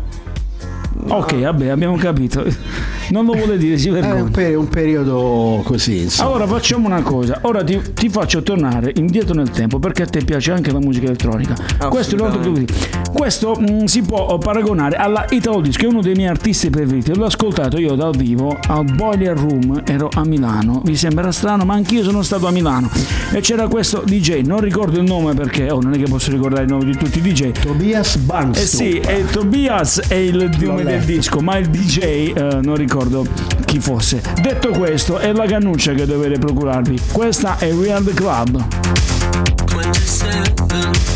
Ok, 1.09 1.39
vabbè, 1.41 1.69
abbiamo 1.69 1.95
capito. 1.97 2.45
Non 3.11 3.25
lo 3.25 3.33
vuole 3.33 3.57
dire, 3.57 3.79
si 3.79 3.89
È 3.89 3.93
un, 3.93 4.01
vergogna. 4.01 4.31
pe- 4.31 4.55
un 4.55 4.69
periodo 4.69 5.61
così, 5.65 6.03
insomma. 6.03 6.29
Allora 6.31 6.47
facciamo 6.47 6.87
una 6.87 7.03
cosa, 7.03 7.39
ora 7.43 7.63
ti, 7.63 7.81
ti 7.95 8.09
faccio 8.09 8.43
tornare 8.43 8.93
indietro 8.97 9.35
nel 9.35 9.51
tempo 9.51 9.79
perché 9.79 10.03
a 10.03 10.07
te 10.07 10.25
piace 10.25 10.51
anche 10.53 10.73
la 10.73 10.81
musica 10.81 11.07
elettronica. 11.07 11.55
Questo 11.89 12.17
è 12.17 12.19
l'altro 12.19 12.41
che 12.41 12.53
dire. 12.53 12.73
Questo 13.13 13.57
mm, 13.59 13.85
si 13.85 14.03
può 14.03 14.37
paragonare 14.39 14.97
alla 14.97 15.25
Italo 15.31 15.61
Disco, 15.61 15.79
che 15.79 15.87
è 15.87 15.89
uno 15.89 16.03
dei 16.03 16.15
miei 16.15 16.29
artisti 16.29 16.69
preferiti. 16.69 17.15
L'ho 17.15 17.27
ascoltato 17.27 17.79
io 17.79 17.95
dal 17.95 18.17
vivo 18.17 18.59
al 18.69 18.85
Boiler 18.93 19.39
Room, 19.39 19.83
ero 19.85 20.09
a 20.13 20.25
Milano. 20.25 20.83
Vi 20.85 20.97
sembra 20.97 21.31
strano, 21.31 21.65
ma 21.65 21.75
anch'io 21.75 22.03
sono 22.03 22.23
stato 22.23 22.47
a 22.47 22.51
Milano. 22.51 22.91
E 23.33 23.41
c'era 23.41 23.69
questo 23.69 24.03
DJ, 24.05 24.43
non 24.43 24.61
ricordo 24.61 24.99
il 24.99 25.05
nome 25.05 25.35
perché 25.35 25.71
oh, 25.71 25.81
non 25.81 25.95
è 25.95 25.99
che 25.99 26.05
posso 26.09 26.31
ricordare 26.31 26.65
il 26.65 26.71
nome 26.71 26.85
di 26.85 26.97
tutti 26.97 27.19
i 27.19 27.21
DJ. 27.23 27.53
Tobias 27.53 28.17
Banks. 28.17 28.61
Eh 28.61 28.67
sì, 28.67 28.99
e 28.99 29.25
Tobias 29.31 30.01
è 30.09 30.15
il 30.15 30.51
nome 30.59 30.83
del 30.83 31.03
disco, 31.03 31.41
ma 31.41 31.57
il 31.57 31.69
DJ 31.69 32.33
eh, 32.35 32.59
non 32.63 32.75
ricordo 32.75 32.96
chi 33.65 33.81
fosse. 33.81 34.23
Detto 34.41 34.71
questo, 34.71 35.19
è 35.19 35.33
la 35.33 35.47
cannuccia 35.47 35.93
che 35.93 36.07
dovete 36.07 36.39
procurarvi. 36.39 37.01
Questa 37.13 37.59
è 37.59 37.73
Weird 37.73 38.15
Club. 38.15 38.65
27 39.75 41.16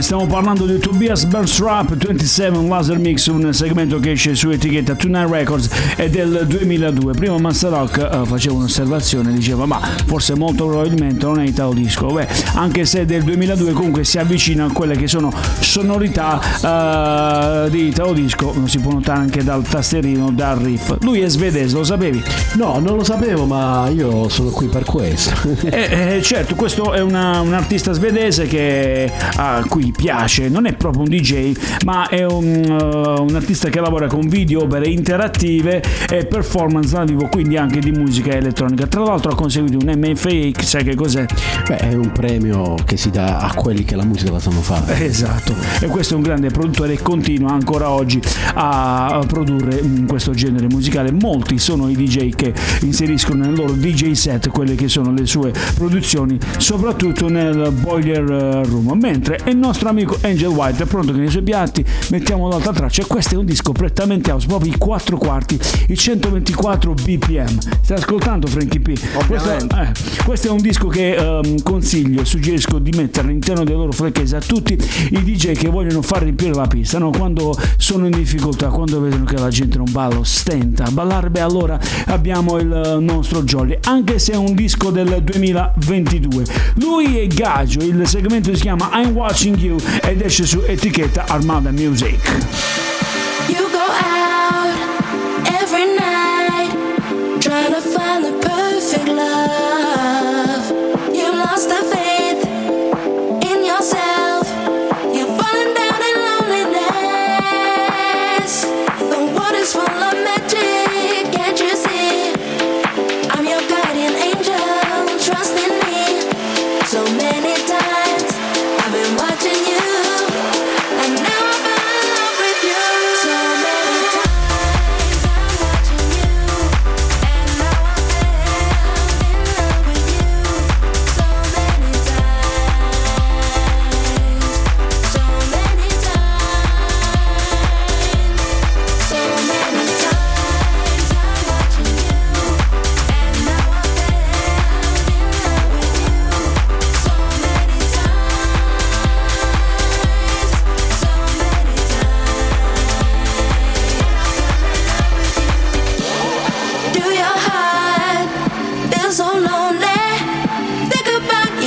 come. 0.00 0.02
Stiamo 0.02 0.26
parlando 0.26 0.66
di 0.66 0.78
Tobias 0.78 1.24
Burns 1.24 1.60
Rap 1.62 1.94
27 1.94 2.66
Laser 2.66 2.98
Mix, 2.98 3.26
un 3.26 3.52
segmento 3.52 3.98
che 4.00 4.12
esce 4.12 4.34
su 4.34 4.50
etichetta 4.50 4.94
Tonight 4.94 5.30
Records 5.30 5.68
è 5.96 6.08
del 6.08 6.46
2002. 6.48 7.12
Prima 7.12 7.38
Master 7.38 7.70
Rock 7.70 7.98
eh, 7.98 8.26
faceva 8.26 8.56
un'osservazione, 8.56 9.32
diceva 9.32 9.66
ma 9.66 9.80
forse 10.06 10.34
molto 10.34 10.66
probabilmente 10.66 11.24
non 11.26 11.40
è 11.40 11.46
Italo 11.46 11.72
Disco. 11.72 12.06
Beh, 12.06 12.26
anche 12.54 12.84
se 12.84 13.02
è 13.02 13.04
del 13.04 13.22
2002 13.22 13.72
comunque 13.72 14.04
si 14.04 14.18
avvicina 14.18 14.66
a 14.66 14.72
quelle 14.72 14.96
che 14.96 15.06
sono 15.06 15.32
sonorità 15.60 17.64
eh, 17.66 17.70
di 17.70 17.88
Italo 17.88 18.12
Disco, 18.12 18.52
lo 18.54 18.66
si 18.66 18.78
può 18.78 18.92
notare 18.92 19.20
anche 19.20 19.44
dal 19.44 19.62
tastierino, 19.62 20.30
dal 20.32 20.56
riff. 20.58 20.96
Lui 21.02 21.20
è 21.20 21.28
svedese, 21.28 21.76
lo 21.76 21.84
sapevi? 21.84 22.22
No, 22.54 22.78
non 22.78 22.96
lo 22.96 23.04
sapevo, 23.04 23.44
ma 23.44 23.88
io 23.88 24.28
sono 24.28 24.50
qui 24.50 24.66
per 24.66 24.84
questo. 24.84 25.48
Eh, 25.70 26.16
eh, 26.16 26.22
certo, 26.22 26.54
questo 26.54 26.92
è 26.92 27.00
una- 27.00 27.40
un 27.40 27.52
artista 27.54 27.92
svedese 27.92 28.46
che 28.46 29.10
a 29.36 29.62
piace, 29.90 30.48
non 30.48 30.66
è 30.66 30.74
proprio 30.74 31.02
un 31.02 31.08
DJ, 31.08 31.54
ma 31.84 32.08
è 32.08 32.24
un, 32.24 32.46
eh, 32.46 33.20
un 33.20 33.34
artista 33.34 33.68
che 33.68 33.80
lavora 33.80 34.06
con 34.06 34.28
video, 34.28 34.62
opere 34.62 34.88
interattive 34.88 35.82
e 36.08 36.26
performance 36.26 36.94
dal 36.94 37.06
vivo, 37.06 37.28
quindi 37.28 37.56
anche 37.56 37.80
di 37.80 37.90
musica 37.90 38.32
elettronica. 38.32 38.86
Tra 38.86 39.02
l'altro 39.02 39.32
ha 39.32 39.34
conseguito 39.34 39.78
un 39.84 39.92
MFA, 39.96 40.62
sai 40.62 40.84
che 40.84 40.94
cos'è? 40.94 41.24
Beh, 41.66 41.76
è 41.76 41.94
un 41.94 42.12
premio 42.12 42.74
che 42.84 42.96
si 42.96 43.10
dà 43.10 43.38
a 43.38 43.54
quelli 43.54 43.84
che 43.84 43.96
la 43.96 44.04
musica 44.04 44.32
la 44.32 44.40
sanno 44.40 44.60
fare. 44.60 45.04
Esatto, 45.04 45.54
e 45.80 45.86
questo 45.86 46.14
è 46.14 46.16
un 46.16 46.22
grande 46.22 46.50
produttore 46.50 46.94
e 46.94 47.02
continua 47.02 47.52
ancora 47.52 47.90
oggi 47.90 48.20
a 48.54 49.22
produrre 49.26 49.80
mm, 49.82 50.06
questo 50.06 50.32
genere 50.32 50.66
musicale. 50.66 51.10
Molti 51.12 51.58
sono 51.58 51.88
i 51.88 51.94
DJ 51.94 52.34
che 52.34 52.52
inseriscono 52.82 53.44
nel 53.44 53.54
loro 53.54 53.72
DJ 53.72 54.12
set 54.12 54.48
quelle 54.48 54.74
che 54.74 54.88
sono 54.88 55.12
le 55.12 55.26
sue 55.26 55.52
produzioni, 55.74 56.38
soprattutto 56.58 57.28
nel 57.28 57.72
Boiler 57.72 58.66
Room. 58.66 58.98
Mentre 59.00 59.38
il 59.46 59.56
nostro 59.56 59.79
amico 59.88 60.18
Angel 60.22 60.48
White 60.48 60.82
è 60.82 60.86
pronto 60.86 61.12
con 61.12 61.22
i 61.22 61.30
suoi 61.30 61.42
piatti, 61.42 61.84
mettiamo 62.10 62.48
l'altra 62.48 62.72
traccia. 62.72 63.04
Questo 63.06 63.34
è 63.34 63.36
un 63.38 63.44
disco 63.44 63.72
prettamente 63.72 64.30
house, 64.30 64.46
proprio 64.46 64.72
i 64.72 64.76
4 64.78 65.16
quarti, 65.16 65.58
i 65.88 65.96
124 65.96 66.94
BPM. 66.94 67.58
Stai 67.82 67.96
ascoltando 67.96 68.46
Frankie 68.46 68.80
P? 68.80 68.98
Questo, 69.26 69.50
eh, 69.52 69.92
questo 70.24 70.48
è 70.48 70.50
un 70.50 70.60
disco 70.60 70.88
che 70.88 71.14
ehm, 71.14 71.62
consiglio, 71.62 72.24
suggerisco 72.24 72.78
di 72.78 72.90
mettere 72.96 73.28
all'interno 73.28 73.64
dei 73.64 73.74
loro 73.74 73.92
flecchese 73.92 74.36
a 74.36 74.40
tutti 74.40 74.72
i 74.72 75.22
DJ 75.22 75.52
che 75.52 75.68
vogliono 75.68 76.02
far 76.02 76.22
riempire 76.22 76.54
la 76.54 76.66
pista, 76.66 76.98
no? 76.98 77.10
quando 77.10 77.56
sono 77.76 78.06
in 78.06 78.12
difficoltà, 78.12 78.68
quando 78.68 79.00
vedono 79.00 79.24
che 79.24 79.36
la 79.36 79.48
gente 79.48 79.76
non 79.78 79.90
balla, 79.90 80.22
stenta 80.24 80.84
a 80.84 80.90
ballare, 80.90 81.30
beh 81.30 81.40
allora 81.40 81.78
abbiamo 82.06 82.58
il 82.58 82.98
nostro 83.00 83.42
Jolly, 83.42 83.78
anche 83.84 84.18
se 84.18 84.32
è 84.32 84.36
un 84.36 84.54
disco 84.54 84.90
del 84.90 85.22
2022. 85.22 86.44
Lui 86.74 87.18
è 87.18 87.26
Gaggio, 87.26 87.80
il 87.80 88.06
segmento 88.06 88.54
si 88.54 88.62
chiama 88.62 88.90
I'm 88.94 89.12
Watching 89.12 89.56
You 89.60 89.76
ed 90.02 90.22
esce 90.22 90.46
su 90.46 90.62
etichetta 90.66 91.26
Armada 91.28 91.70
Music. 91.70 92.89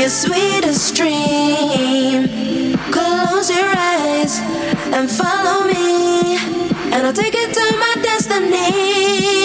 Your 0.04 0.10
sweetest 0.10 0.96
dream. 0.98 2.28
Close 2.92 3.50
your 3.50 3.74
eyes 3.74 4.38
and 4.92 5.10
follow 5.10 5.66
me, 5.66 6.36
and 6.92 7.08
I'll 7.08 7.14
take 7.14 7.34
you 7.34 7.48
to 7.48 7.78
my 7.78 7.96
destiny. 8.02 9.43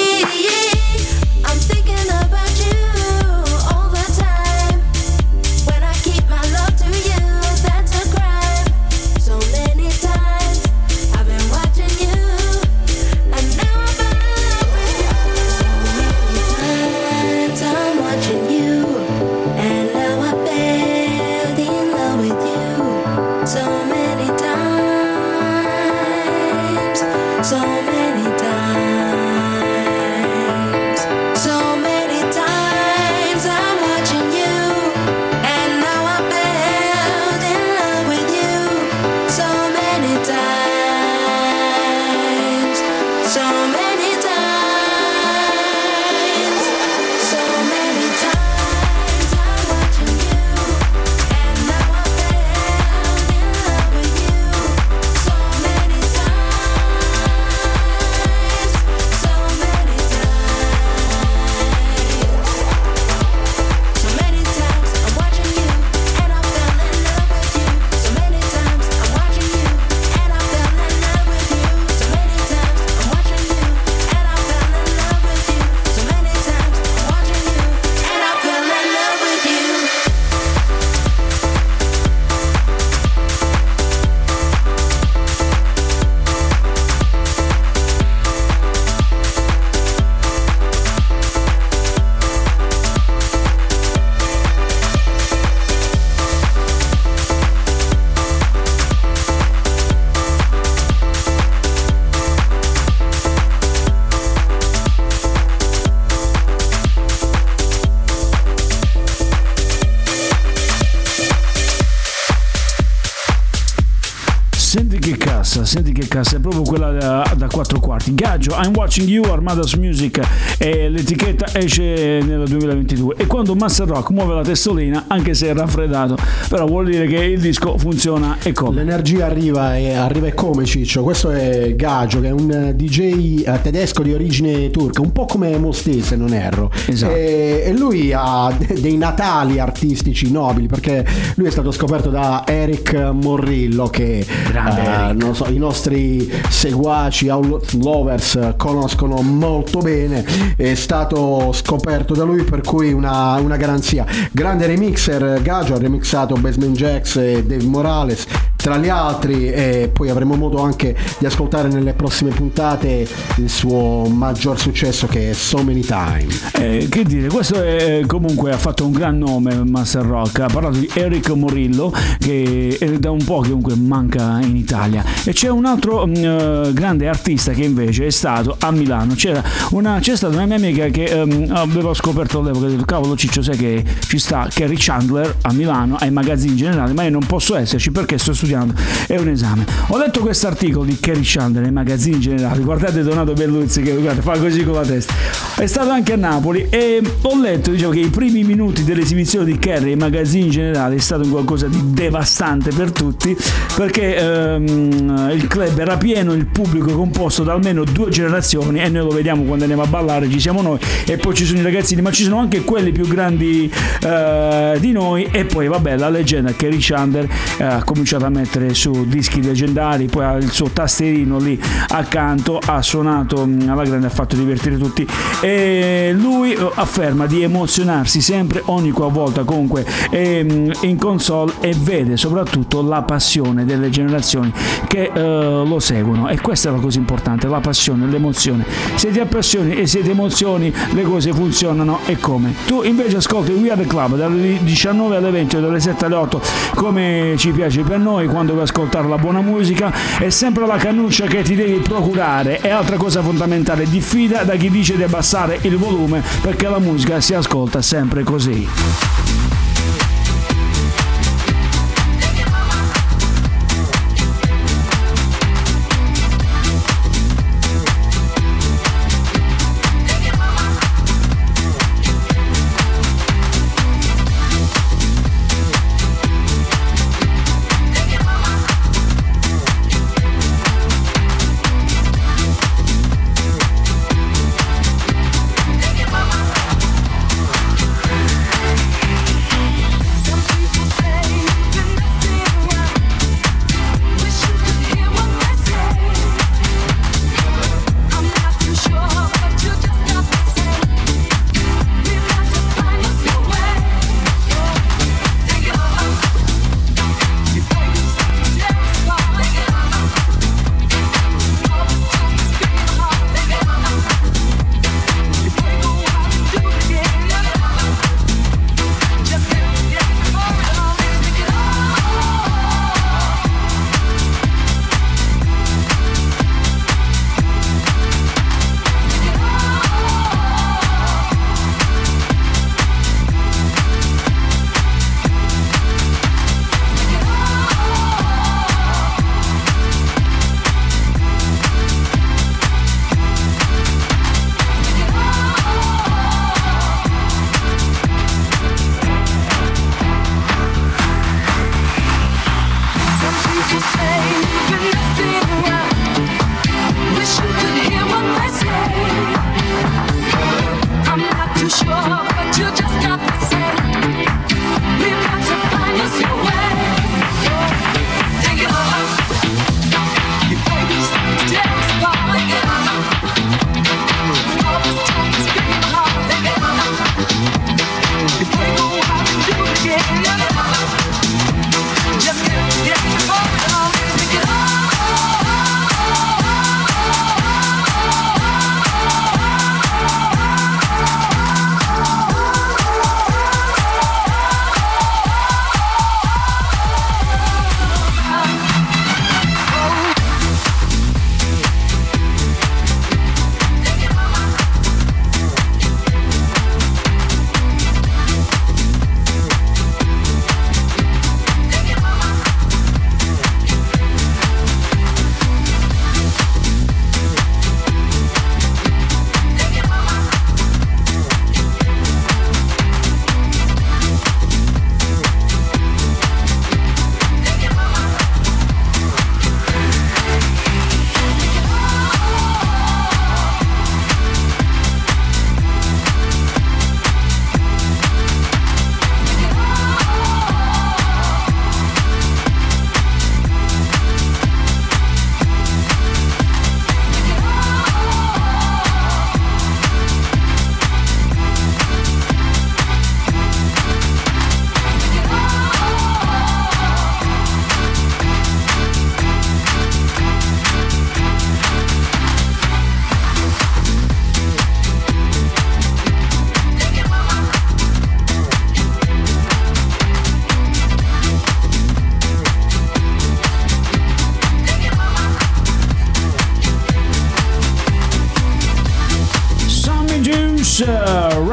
Senti 115.65 115.93
che 115.93 116.07
cazzo, 116.07 116.37
è 116.37 116.39
proprio 116.39 116.63
quella 116.63 116.91
da, 116.91 117.35
da 117.37 117.47
quattro 117.47 117.81
quarti. 117.81 118.15
Gaggio, 118.15 118.55
I'm 118.63 118.75
Watching 118.75 119.09
You, 119.09 119.25
Armada 119.31 119.63
su 119.63 119.79
Music, 119.79 120.21
e 120.59 120.89
l'etichetta 120.91 121.47
esce 121.59 122.21
nel 122.23 122.47
2022. 122.47 123.15
E 123.17 123.27
quando 123.27 123.55
Master 123.55 123.87
Rock 123.87 124.11
muove 124.11 124.35
la 124.35 124.43
testolina, 124.43 125.05
anche 125.07 125.35
se 125.35 125.49
è 125.49 125.55
raffreddato, 125.55 126.17
però 126.49 126.67
vuol 126.67 126.87
dire 126.87 127.07
che 127.07 127.17
il 127.17 127.41
disco 127.41 127.79
funziona 127.79 128.39
e 128.43 128.53
come. 128.53 128.83
L'energia 128.85 129.27
arriva 129.27 129.77
e 129.77 129.95
arriva 129.95 130.27
e 130.27 130.35
come 130.35 130.65
Ciccio. 130.65 131.03
Questo 131.03 131.31
è 131.31 131.75
Gaggio, 131.75 132.21
che 132.21 132.29
è 132.29 132.33
un 132.33 132.73
DJ 132.75 133.45
eh, 133.47 133.61
tedesco 133.63 134.03
di 134.03 134.13
origine 134.13 134.71
turca, 134.71 135.01
un 135.01 135.13
po' 135.13 135.25
come 135.25 135.57
Mosti 135.59 136.03
se 136.03 136.17
non 136.17 136.35
erro. 136.35 136.71
Esatto. 136.87 137.15
E, 137.15 137.63
e 137.65 137.73
lui 137.73 138.13
ha 138.15 138.53
de- 138.57 138.81
dei 138.81 138.97
natali 138.97 139.59
artistici 139.59 140.31
nobili 140.31 140.67
perché 140.67 141.07
lui 141.37 141.47
è 141.47 141.51
stato 141.51 141.71
scoperto 141.71 142.11
da 142.11 142.45
Eric 142.47 142.95
Morrillo 142.95 143.89
che 143.89 144.27
Grande 144.51 144.81
eh, 144.83 144.98
Non 144.99 145.35
so, 145.35 145.47
i 145.49 145.59
nostri 145.59 146.31
seguaci 146.49 147.29
lovers 147.29 148.55
conoscono 148.57 149.23
molto 149.23 149.79
bene. 149.79 150.25
È 150.57 150.75
stato 150.75 151.53
scoperto 151.53 152.15
da 152.15 152.25
lui 152.25 152.43
per 152.43 152.63
cui 152.63 152.93
una, 152.93 153.35
una 153.37 153.57
garanzia. 153.57 154.05
Grande 154.33 154.67
remixer 154.67 155.41
Gaggio 155.41 155.75
ha 155.75 155.79
remixato 155.79 156.35
Basement 156.35 156.77
Jacks 156.77 157.17
e 157.17 157.45
Dave 157.45 157.65
Morales 157.65 158.27
tra 158.69 158.77
gli 158.77 158.89
altri 158.91 159.51
e 159.51 159.89
poi 159.91 160.11
avremo 160.11 160.35
modo 160.35 160.61
anche 160.61 160.95
di 161.17 161.25
ascoltare 161.25 161.69
nelle 161.69 161.95
prossime 161.95 162.33
puntate 162.33 163.09
il 163.37 163.49
suo 163.49 164.05
maggior 164.05 164.59
successo 164.59 165.07
che 165.07 165.31
è 165.31 165.33
So 165.33 165.63
Many 165.63 165.81
Time. 165.81 166.27
Eh, 166.53 166.87
che 166.91 167.03
dire, 167.05 167.29
questo 167.29 167.63
è, 167.63 168.03
comunque 168.07 168.53
ha 168.53 168.59
fatto 168.59 168.85
un 168.85 168.93
gran 168.93 169.17
nome 169.17 169.55
Master 169.65 170.05
Rock, 170.05 170.41
ha 170.41 170.49
parlato 170.53 170.77
di 170.77 170.91
Eric 170.93 171.31
Morillo 171.31 171.91
che 172.19 172.77
è 172.79 172.91
da 172.99 173.11
un 173.11 173.25
po' 173.25 173.41
che 173.41 173.49
comunque 173.49 173.75
manca 173.75 174.39
in 174.43 174.57
Italia. 174.57 175.03
E 175.25 175.33
c'è 175.33 175.49
un 175.49 175.65
altro 175.65 176.07
mh, 176.07 176.15
eh, 176.15 176.71
grande 176.75 177.09
artista 177.09 177.53
che 177.53 177.63
invece 177.63 178.07
è 178.07 178.11
stato 178.11 178.55
a 178.61 178.71
Milano, 178.71 179.15
c'era 179.15 179.43
una, 179.71 179.99
c'è 179.99 180.15
stata 180.15 180.35
una 180.35 180.45
mia 180.45 180.57
amica 180.57 180.89
che 180.89 181.05
ehm, 181.05 181.53
avevo 181.55 181.95
scoperto 181.95 182.41
all'epoca, 182.41 182.67
detto 182.67 182.85
cavolo 182.85 183.17
Ciccio 183.17 183.41
sai 183.41 183.57
che 183.57 183.83
ci 184.07 184.19
sta 184.19 184.47
Kerry 184.53 184.77
Chandler 184.77 185.37
a 185.41 185.53
Milano 185.55 185.97
ai 185.97 186.11
magazzini 186.11 186.55
generali 186.55 186.93
ma 186.93 187.05
io 187.05 187.11
non 187.11 187.25
posso 187.25 187.57
esserci 187.57 187.91
perché 187.91 188.19
sto 188.19 188.35
studiando, 188.35 188.58
è 189.07 189.17
un 189.17 189.29
esame. 189.29 189.65
Ho 189.89 189.99
letto 189.99 190.21
questo 190.21 190.47
articolo 190.47 190.85
di 190.85 190.99
Kerry 190.99 191.23
Chandler 191.23 191.65
ai 191.65 191.73
magazzini 191.73 192.19
generali, 192.19 192.63
guardate 192.63 193.03
Donato 193.03 193.33
Belluzzi 193.33 193.83
che 193.83 193.95
guarda, 193.95 194.23
fa 194.23 194.39
così 194.39 194.65
con 194.65 194.75
la 194.75 194.83
testa, 194.83 195.13
è 195.57 195.67
stato 195.67 195.91
anche 195.91 196.13
a 196.13 196.17
Napoli 196.17 196.67
e 196.71 197.03
ho 197.23 197.41
letto 197.41 197.71
diciamo, 197.71 197.93
che 197.93 198.01
i 198.01 198.09
primi 198.09 198.45
minuti 198.45 198.85
dell'esibizione 198.85 199.45
di 199.45 199.59
Kerry 199.59 199.91
ai 199.91 199.97
magazzini 199.97 200.51
generali 200.51 200.97
è 200.97 201.01
stato 201.01 201.27
qualcosa 201.29 201.67
di 201.67 201.81
devastante 201.93 202.71
per 202.71 202.93
tutti 202.93 203.37
perché 203.75 204.17
ehm, 204.17 205.31
il 205.33 205.47
club 205.47 205.79
era 205.79 205.97
pieno, 205.97 206.33
il 206.33 206.47
pubblico 206.47 206.93
composto 206.93 207.43
da 207.43 207.53
almeno 207.53 207.85
due 207.85 208.11
generazioni 208.11 208.81
e 208.81 208.89
noi 208.89 209.05
lo 209.05 209.11
vediamo 209.11 209.43
quando 209.43 209.65
andiamo 209.65 209.83
a 209.83 209.87
ballare, 209.87 210.29
ci 210.31 210.41
siamo 210.41 210.63
noi 210.63 210.79
e 211.07 211.17
poi 211.17 211.35
ci 211.35 211.45
sono 211.45 211.61
i 211.61 211.63
ragazzini 211.63 212.03
ma 212.03 212.11
ci 212.11 212.25
sono 212.25 212.39
anche 212.39 212.63
quelli 212.63 212.93
più 212.93 213.07
grandi 213.07 213.71
eh, 214.03 214.77
di 214.81 214.93
noi 214.93 215.29
e 215.31 215.45
poi 215.45 215.69
vabbè 215.69 215.97
la 215.97 216.09
leggenda 216.09 216.53
Kerry 216.53 216.79
Chandler 216.79 217.29
eh, 217.59 217.65
ha 217.65 217.83
cominciato 217.85 218.25
a 218.25 218.29
mettere 218.39 218.73
su 218.75 219.07
dischi 219.07 219.43
leggendari 219.43 220.07
poi 220.07 220.25
ha 220.25 220.35
il 220.35 220.51
suo 220.51 220.71
tasterino 220.71 221.39
lì 221.39 221.61
accanto 221.89 222.61
ha 222.65 222.81
suonato 222.83 223.45
mh, 223.45 223.69
alla 223.69 223.83
grande 223.83 224.07
ha 224.07 224.11
fatto 224.11 224.37
divertire 224.37 224.79
tutti. 224.79 225.07
E 225.41 226.15
lui 226.17 226.53
eh, 226.53 226.71
afferma 226.75 227.27
di 227.27 227.43
emozionarsi 227.43 228.21
sempre 228.21 228.63
ogni 228.67 228.91
qualvolta 228.91 229.43
comunque 229.43 229.85
è 230.11 230.43
mh, 230.43 230.73
in 230.83 230.97
console 230.99 231.55
e 231.61 231.75
vede 231.77 232.17
soprattutto 232.17 232.83
la 232.83 233.03
passione 233.03 233.65
delle 233.65 233.91
generazioni 233.91 234.53
che 234.87 235.11
eh, 235.13 235.21
lo 235.21 235.79
seguono. 235.81 236.29
E 236.29 236.41
questa 236.41 236.69
è 236.69 236.73
la 236.73 236.79
cosa 236.79 236.99
importante 236.99 237.49
la 237.49 237.61
passione 237.61 238.07
l'emozione. 238.07 238.65
Se 238.95 239.11
ti 239.11 239.19
appassioni 239.19 239.75
e 239.75 239.87
se 239.87 240.03
ti 240.03 240.11
emozioni 240.11 240.73
le 240.93 241.03
cose 241.03 241.33
funzionano 241.33 242.01
e 242.07 242.19
come. 242.19 242.55
Tu 242.67 242.83
invece 242.83 243.17
ascolti 243.17 243.53
We 243.53 243.71
Are 243.71 243.81
The 243.83 243.89
Club 243.89 244.17
dalle 244.17 244.59
19 244.63 245.17
alle 245.17 245.31
20 245.31 245.57
o 245.57 245.61
dalle 245.61 245.81
7 245.81 246.05
alle 246.05 246.15
8 246.15 246.41
come 246.75 247.35
ci 247.37 247.51
piace 247.51 247.83
per 247.83 247.99
noi 247.99 248.27
quando 248.29 248.53
vuoi 248.53 248.65
ascoltare 248.65 249.09
la 249.09 249.19
buona 249.19 249.41
musica 249.41 249.93
è 250.19 250.29
sempre 250.29 250.67
la 250.67 250.77
cannuccia 250.77 251.27
che 251.27 251.43
ti 251.43 251.55
devi 251.55 251.79
procurare. 251.81 252.61
E 252.61 252.71
altra 252.71 252.97
cosa 252.97 253.23
fondamentale 253.23 253.89
diffida 253.89 254.45
da 254.45 254.57
chi 254.57 254.71
dice 254.71 254.97
di 254.97 255.03
abbassare 255.03 255.59
il 255.63 255.77
volume 255.77 256.23
perché 256.41 256.69
la 256.69 256.79
musica 256.79 257.21
si 257.21 257.35
ascolta 257.35 257.83
sempre 257.83 258.23
così 258.23 259.28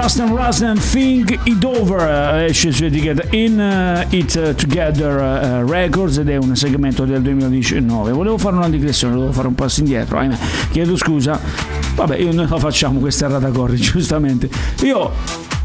Rust 0.06 0.62
and 0.62 0.80
Think 0.80 1.32
It 1.46 1.64
Over 1.64 2.36
uh, 2.36 2.36
esce 2.48 2.72
su 2.72 2.84
etichetta 2.86 3.24
In 3.32 3.58
uh, 3.58 4.16
It 4.16 4.54
Together 4.54 5.64
uh, 5.64 5.68
Records 5.68 6.20
ed 6.20 6.30
è 6.30 6.36
un 6.36 6.56
segmento 6.56 7.06
del 7.06 7.24
2019. 7.24 8.12
Volevo 8.12 8.38
fare 8.38 8.56
una 8.56 8.70
digressione, 8.70 9.16
volevo 9.16 9.32
fare 9.32 9.48
un 9.48 9.56
passo 9.56 9.80
indietro, 9.80 10.20
ahimè. 10.20 10.38
Chiedo 10.70 10.96
scusa. 10.96 11.40
Vabbè, 11.96 12.18
io 12.18 12.32
noi 12.34 12.48
la 12.48 12.60
facciamo 12.60 13.00
questa 13.00 13.26
errata 13.26 13.50
corri, 13.50 13.78
giustamente. 13.82 14.48
Io 14.84 15.12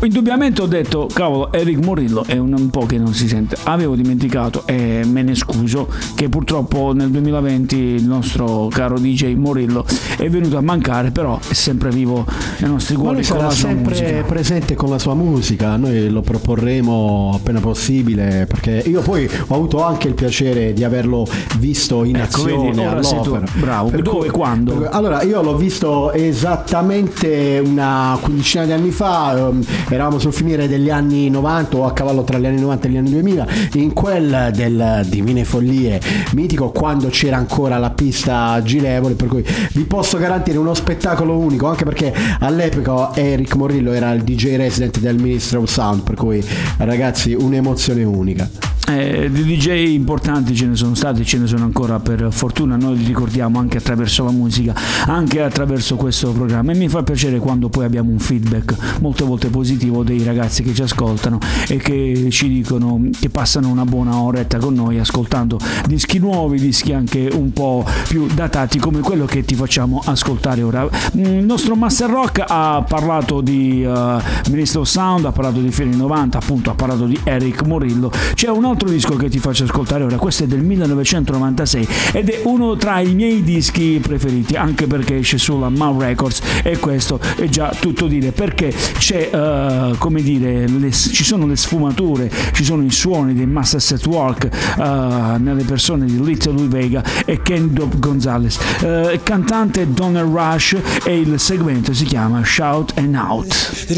Indubbiamente 0.02 0.62
ho 0.62 0.66
detto, 0.66 1.08
cavolo, 1.12 1.52
Eric 1.52 1.84
Morillo 1.84 2.24
è 2.24 2.38
un, 2.38 2.54
un 2.56 2.70
po' 2.70 2.86
che 2.86 2.96
non 2.96 3.12
si 3.12 3.28
sente. 3.28 3.56
Avevo 3.64 3.94
dimenticato 3.94 4.62
e 4.66 5.02
me 5.04 5.22
ne 5.22 5.34
scuso 5.34 5.88
che 6.14 6.30
purtroppo 6.30 6.92
nel 6.94 7.10
2020 7.10 7.76
il 7.76 8.04
nostro 8.06 8.68
caro 8.70 8.98
DJ 8.98 9.34
Morillo 9.34 9.84
è 10.16 10.28
venuto 10.30 10.56
a 10.56 10.62
mancare, 10.62 11.10
però 11.10 11.38
è 11.46 11.52
sempre 11.52 11.90
vivo 11.90 12.24
nei 12.60 12.70
nostri 12.70 12.94
Ma 12.96 13.02
cuori 13.02 13.16
con 13.16 13.24
sarà 13.24 13.50
sempre 13.50 13.94
musica. 14.00 14.22
presente 14.22 14.74
con 14.74 14.88
la 14.88 14.98
sua 14.98 15.14
musica, 15.14 15.76
noi 15.76 16.08
lo 16.08 16.22
proporremo 16.22 17.32
appena 17.34 17.60
possibile 17.60 18.46
perché 18.48 18.82
io 18.86 19.02
poi 19.02 19.28
ho 19.48 19.54
avuto 19.54 19.84
anche 19.84 20.08
il 20.08 20.14
piacere 20.14 20.72
di 20.72 20.82
averlo 20.82 21.26
visto 21.58 22.04
in 22.04 22.16
Ecco, 22.16 22.42
azione 22.42 22.70
vedi, 22.70 22.82
all'opera. 22.82 23.44
Bravo. 23.54 23.90
Dove, 23.90 24.02
cui- 24.18 24.28
quando? 24.30 24.72
per- 24.76 24.88
allora 24.92 25.22
io 25.22 25.42
l'ho 25.42 25.56
visto 25.56 26.10
esattamente 26.12 27.60
una 27.62 28.16
quindicina 28.20 28.64
di 28.64 28.72
anni 28.72 28.90
fa, 28.90 29.36
ehm, 29.36 29.62
eravamo 29.94 30.18
sul 30.18 30.32
finire 30.32 30.68
degli 30.68 30.90
anni 30.90 31.28
90 31.30 31.76
o 31.76 31.84
a 31.84 31.92
cavallo 31.92 32.24
tra 32.24 32.38
gli 32.38 32.46
anni 32.46 32.60
90 32.60 32.86
e 32.86 32.90
gli 32.90 32.96
anni 32.96 33.10
2000, 33.10 33.46
in 33.74 33.92
quel 33.92 34.50
del 34.54 35.06
Divine 35.08 35.44
Follie 35.44 36.00
mitico 36.32 36.70
quando 36.70 37.08
c'era 37.08 37.36
ancora 37.36 37.78
la 37.78 37.90
pista 37.90 38.60
girevole, 38.62 39.14
per 39.14 39.28
cui 39.28 39.44
vi 39.72 39.84
posso 39.84 40.18
garantire 40.18 40.58
uno 40.58 40.74
spettacolo 40.74 41.36
unico, 41.36 41.66
anche 41.66 41.84
perché 41.84 42.12
all'epoca 42.40 43.14
Eric 43.14 43.54
Morillo 43.56 43.92
era 43.92 44.12
il 44.12 44.22
DJ 44.22 44.56
resident 44.56 44.98
del 44.98 45.16
Ministry 45.16 45.58
of 45.58 45.70
Sound, 45.70 46.02
per 46.02 46.14
cui 46.14 46.44
ragazzi 46.78 47.32
un'emozione 47.32 48.04
unica. 48.04 48.79
Eh, 48.96 49.30
di 49.30 49.42
DJ 49.44 49.92
importanti 49.94 50.54
ce 50.54 50.66
ne 50.66 50.76
sono 50.76 50.94
stati, 50.94 51.24
ce 51.24 51.38
ne 51.38 51.46
sono 51.46 51.64
ancora 51.64 51.98
per 52.00 52.28
fortuna, 52.30 52.76
noi 52.76 52.96
li 52.96 53.04
ricordiamo 53.04 53.58
anche 53.58 53.78
attraverso 53.78 54.24
la 54.24 54.30
musica, 54.30 54.74
anche 55.06 55.40
attraverso 55.42 55.96
questo 55.96 56.32
programma 56.32 56.72
e 56.72 56.74
mi 56.74 56.88
fa 56.88 57.02
piacere 57.02 57.38
quando 57.38 57.68
poi 57.68 57.84
abbiamo 57.84 58.10
un 58.10 58.18
feedback 58.18 58.98
molte 59.00 59.24
volte 59.24 59.48
positivo 59.48 60.02
dei 60.02 60.22
ragazzi 60.22 60.62
che 60.62 60.74
ci 60.74 60.82
ascoltano 60.82 61.38
e 61.68 61.76
che 61.76 62.28
ci 62.30 62.48
dicono 62.48 63.08
che 63.18 63.30
passano 63.30 63.68
una 63.68 63.84
buona 63.84 64.18
oretta 64.20 64.58
con 64.58 64.74
noi 64.74 64.98
ascoltando 64.98 65.58
dischi 65.86 66.18
nuovi, 66.18 66.58
dischi 66.58 66.92
anche 66.92 67.28
un 67.32 67.52
po' 67.52 67.84
più 68.08 68.26
datati 68.26 68.78
come 68.78 69.00
quello 69.00 69.24
che 69.24 69.44
ti 69.44 69.54
facciamo 69.54 70.00
ascoltare 70.04 70.62
ora. 70.62 70.88
Mm, 71.16 71.24
Il 71.24 71.44
nostro 71.44 71.74
Master 71.74 72.10
Rock 72.10 72.44
ha 72.46 72.84
parlato 72.86 73.40
di 73.40 73.84
uh, 73.84 74.20
Ministro 74.50 74.80
of 74.82 74.88
Sound, 74.88 75.24
ha 75.24 75.32
parlato 75.32 75.60
di 75.60 75.70
Fieri 75.70 75.94
90, 75.94 76.38
appunto 76.38 76.70
ha 76.70 76.74
parlato 76.74 77.06
di 77.06 77.18
Eric 77.24 77.62
Morillo. 77.62 78.10
C'è 78.34 78.48
un 78.48 78.64
altro 78.64 78.79
disco 78.86 79.16
che 79.16 79.28
ti 79.28 79.38
faccio 79.38 79.64
ascoltare 79.64 80.04
ora, 80.04 80.16
questo 80.16 80.44
è 80.44 80.46
del 80.46 80.62
1996 80.62 81.88
ed 82.12 82.28
è 82.30 82.40
uno 82.44 82.76
tra 82.76 83.00
i 83.00 83.14
miei 83.14 83.42
dischi 83.42 83.98
preferiti, 84.00 84.54
anche 84.56 84.86
perché 84.86 85.18
esce 85.18 85.38
sulla 85.38 85.68
Mau 85.68 86.00
Records 86.00 86.40
e 86.62 86.78
questo 86.78 87.20
è 87.36 87.48
già 87.48 87.74
tutto 87.78 88.06
dire, 88.06 88.32
perché 88.32 88.72
c'è, 88.98 89.30
uh, 89.32 89.96
come 89.98 90.22
dire, 90.22 90.66
le- 90.68 90.92
ci 90.92 91.24
sono 91.24 91.46
le 91.46 91.56
sfumature, 91.56 92.30
ci 92.52 92.64
sono 92.64 92.82
i 92.82 92.90
suoni 92.90 93.34
dei 93.34 93.46
Master 93.46 93.80
Set 93.80 94.06
Work 94.06 94.48
uh, 94.76 95.42
nelle 95.42 95.64
persone 95.64 96.06
di 96.06 96.22
Little 96.22 96.52
Louis 96.52 96.68
Vega 96.68 97.02
e 97.24 97.42
Ken 97.42 97.72
Dope 97.72 97.98
Gonzalez. 97.98 98.58
Uh, 98.80 99.18
cantante 99.22 99.92
Donald 99.92 100.32
Rush 100.32 100.76
e 101.04 101.18
il 101.18 101.38
segmento 101.38 101.92
si 101.92 102.04
chiama 102.04 102.42
Shout 102.44 102.92
and 102.96 103.14
Out. 103.14 103.88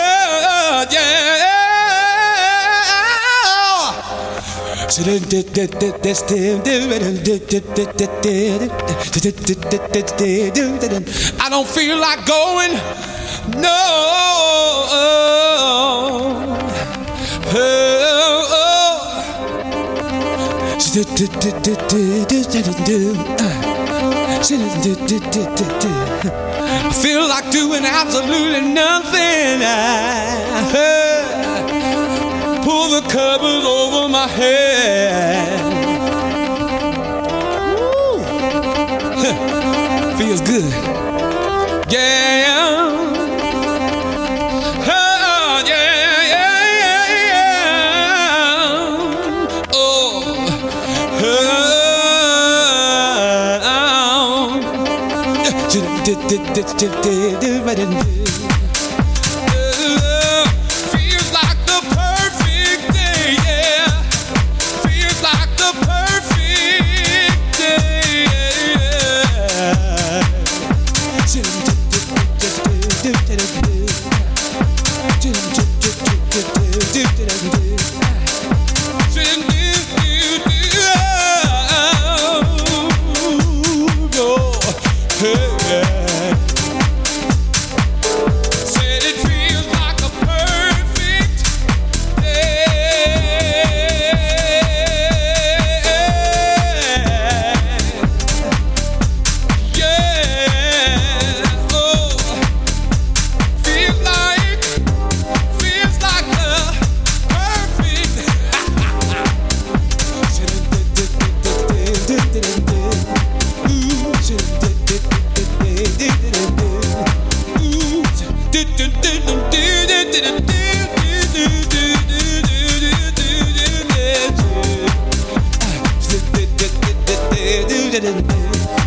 Oh, 0.00 0.86
yeah. 0.90 1.58
I 11.40 11.48
don't 11.50 11.68
feel 11.68 11.98
like 11.98 12.24
going. 12.26 12.72
No. 13.60 13.78
Hey. 17.50 17.97
I 26.60 26.92
feel 26.92 27.28
like 27.28 27.50
doing 27.52 27.84
absolutely 27.84 28.62
nothing. 28.72 29.62
I 29.62 30.62
pull 32.64 33.00
the 33.00 33.02
covers 33.08 33.64
over 33.64 34.08
my 34.08 34.26
head. 34.26 35.62
Woo. 37.78 38.18
Feels 40.18 40.40
good. 40.40 40.72
Yeah. 41.92 42.37
do 56.28 56.36
do 56.36 56.62
do 56.76 56.88
do 57.00 57.40
do 57.40 58.12
do 58.12 58.17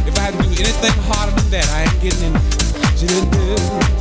If 0.07 0.17
I 0.17 0.31
do 0.31 0.37
anything 0.37 1.03
harder 1.03 1.35
than 1.35 1.51
that, 1.51 1.67
I 1.69 1.83
ain't 1.83 2.01
getting 2.01 2.33
in. 2.33 4.00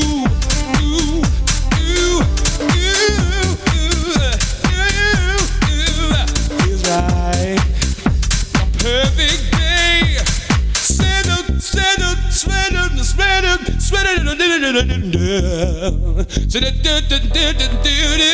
So 16.51 16.59
the 16.59 16.69
do 16.69 16.99
do 17.07 17.17
do 17.17 17.53
do 17.53 18.17
do 18.17 18.30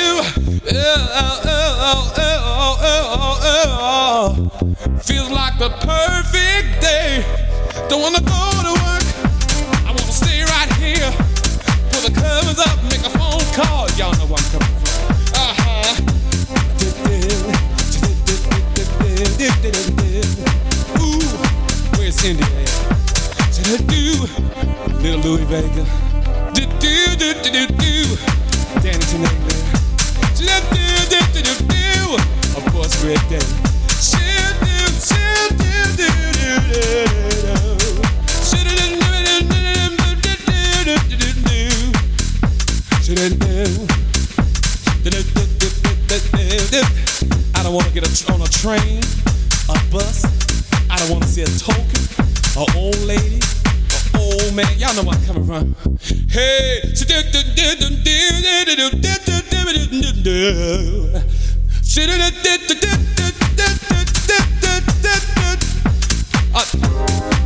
Uh, 55.50 55.64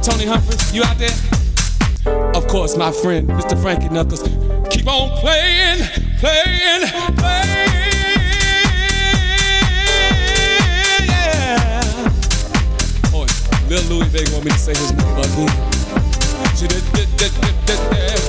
Tony 0.01 0.25
Humphries, 0.25 0.73
you 0.73 0.83
out 0.83 0.97
there? 0.97 1.11
Of 2.35 2.47
course, 2.47 2.75
my 2.75 2.91
friend, 2.91 3.29
Mr. 3.29 3.61
Frankie 3.61 3.89
Knuckles. 3.89 4.23
Keep 4.71 4.87
on 4.87 5.15
playing, 5.19 5.85
playing, 6.17 6.87
playing. 7.17 7.67
Oh, 13.13 13.27
little 13.69 13.97
Louis 13.97 14.07
Vega 14.07 14.31
want 14.31 14.45
me 14.45 14.51
to 14.51 14.57
say 14.57 14.71
his 14.71 14.91
name 14.91 15.17
again. 15.19 15.71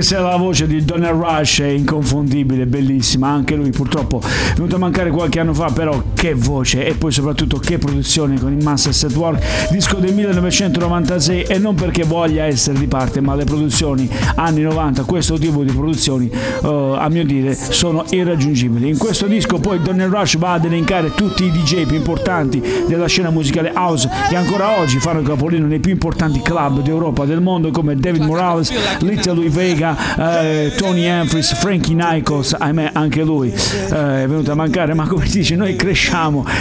anche 0.00 0.02
se 0.02 0.18
la 0.18 0.36
voce 0.36 0.66
di 0.66 0.82
Donna 0.82 1.10
Rush 1.10 1.60
è 1.60 1.66
inconfondibile, 1.66 2.66
bellissima. 2.66 3.28
Anche 3.28 3.54
lui 3.54 3.70
purtroppo 3.70 4.20
è 4.20 4.54
venuto 4.54 4.76
a 4.76 4.78
mancare 4.78 5.10
qualche 5.10 5.40
anno 5.40 5.52
fa, 5.52 5.70
però 5.70 6.02
che 6.20 6.34
voce 6.34 6.84
e 6.84 6.92
poi 6.92 7.10
soprattutto 7.12 7.56
che 7.56 7.78
produzione 7.78 8.38
con 8.38 8.52
il 8.52 8.62
Masters 8.62 9.04
at 9.04 9.14
Work, 9.14 9.70
disco 9.70 9.96
del 9.96 10.12
1996 10.12 11.44
e 11.44 11.56
non 11.56 11.74
perché 11.74 12.04
voglia 12.04 12.44
essere 12.44 12.78
di 12.78 12.86
parte, 12.86 13.22
ma 13.22 13.34
le 13.34 13.44
produzioni 13.44 14.06
anni 14.34 14.60
90, 14.60 15.04
questo 15.04 15.38
tipo 15.38 15.62
di 15.62 15.72
produzioni 15.72 16.30
eh, 16.30 16.94
a 16.98 17.08
mio 17.08 17.24
dire 17.24 17.54
sono 17.54 18.04
irraggiungibili. 18.10 18.86
In 18.86 18.98
questo 18.98 19.24
disco 19.24 19.60
poi 19.60 19.80
Donna 19.80 20.04
Rush 20.04 20.36
va 20.36 20.52
ad 20.52 20.66
elencare 20.66 21.14
tutti 21.14 21.44
i 21.44 21.50
DJ 21.50 21.86
più 21.86 21.96
importanti 21.96 22.62
della 22.86 23.06
scena 23.06 23.30
musicale 23.30 23.72
house 23.74 24.06
che 24.28 24.36
ancora 24.36 24.78
oggi 24.78 24.98
fanno 24.98 25.22
capolino 25.22 25.66
nei 25.66 25.80
più 25.80 25.92
importanti 25.92 26.42
club 26.42 26.82
d'Europa 26.82 27.24
del 27.24 27.40
mondo 27.40 27.70
come 27.70 27.96
David 27.96 28.24
Morales, 28.24 28.70
Little 28.98 29.36
Louis 29.36 29.54
Vega, 29.54 30.42
eh, 30.42 30.74
Tony 30.76 31.08
Humphries, 31.08 31.54
Frankie 31.54 31.94
Nikos, 31.94 32.54
ahimè 32.58 32.90
anche 32.92 33.22
lui 33.22 33.50
eh, 33.50 34.24
è 34.24 34.26
venuto 34.26 34.52
a 34.52 34.54
mancare, 34.54 34.92
ma 34.92 35.06
come 35.06 35.26
si 35.26 35.38
dice 35.38 35.56
noi 35.56 35.76
cresciamo 35.76 36.08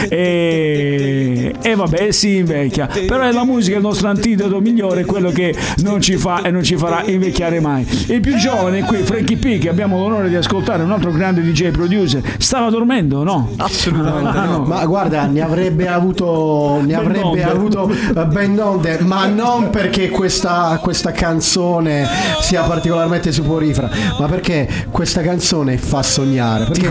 e, 0.08 1.54
e 1.62 1.76
vabbè 1.76 2.12
si 2.12 2.38
invecchia, 2.38 2.88
però 3.08 3.24
è 3.24 3.32
la 3.32 3.44
musica 3.46 3.78
il 3.78 3.84
nostro 3.84 4.08
antidoto 4.08 4.60
migliore, 4.60 5.06
quello 5.06 5.30
che 5.32 5.56
non 5.78 6.02
ci 6.02 6.18
fa 6.18 6.42
e 6.42 6.52
non 6.52 6.64
ci 6.64 6.76
farà 6.78 7.04
invecchiare 7.06 7.60
mai. 7.60 7.86
Il 8.08 8.20
più 8.22 8.36
giovane 8.38 8.84
qui, 8.84 8.98
Frankie 9.04 9.38
P, 9.38 9.58
che 9.60 9.70
abbiamo 9.70 9.98
l'onore 10.00 10.30
di 10.30 10.36
ascoltare, 10.36 10.84
un 10.84 10.92
altro 10.92 11.12
grande 11.12 11.42
DJ 11.42 11.70
producer, 11.70 12.22
stava 12.38 12.70
dormendo, 12.70 13.24
no? 13.24 13.50
Assolutamente 13.58 14.38
Ah, 14.38 14.46
no. 14.46 14.58
no. 14.60 14.64
Ma 14.66 14.86
guarda, 14.86 15.26
ne 15.26 15.42
avrebbe 15.42 15.88
avuto, 15.88 16.82
ne 16.86 16.94
avrebbe 16.94 17.20
donde. 17.22 17.44
avuto 17.44 17.90
eh, 18.16 18.26
ben 18.26 18.56
donde, 18.56 19.00
ma 19.02 19.26
non 19.28 19.70
perché 19.70 20.10
questa, 20.10 20.80
questa 20.82 21.12
canzone 21.12 22.08
sia 22.42 22.62
particolarmente 22.64 23.32
soporifera, 23.32 23.90
ma 24.20 24.28
perché 24.28 24.68
questa 24.92 25.22
canzone 25.22 25.78
fa 25.78 26.04
sognare. 26.04 26.66
Perché. 26.66 26.88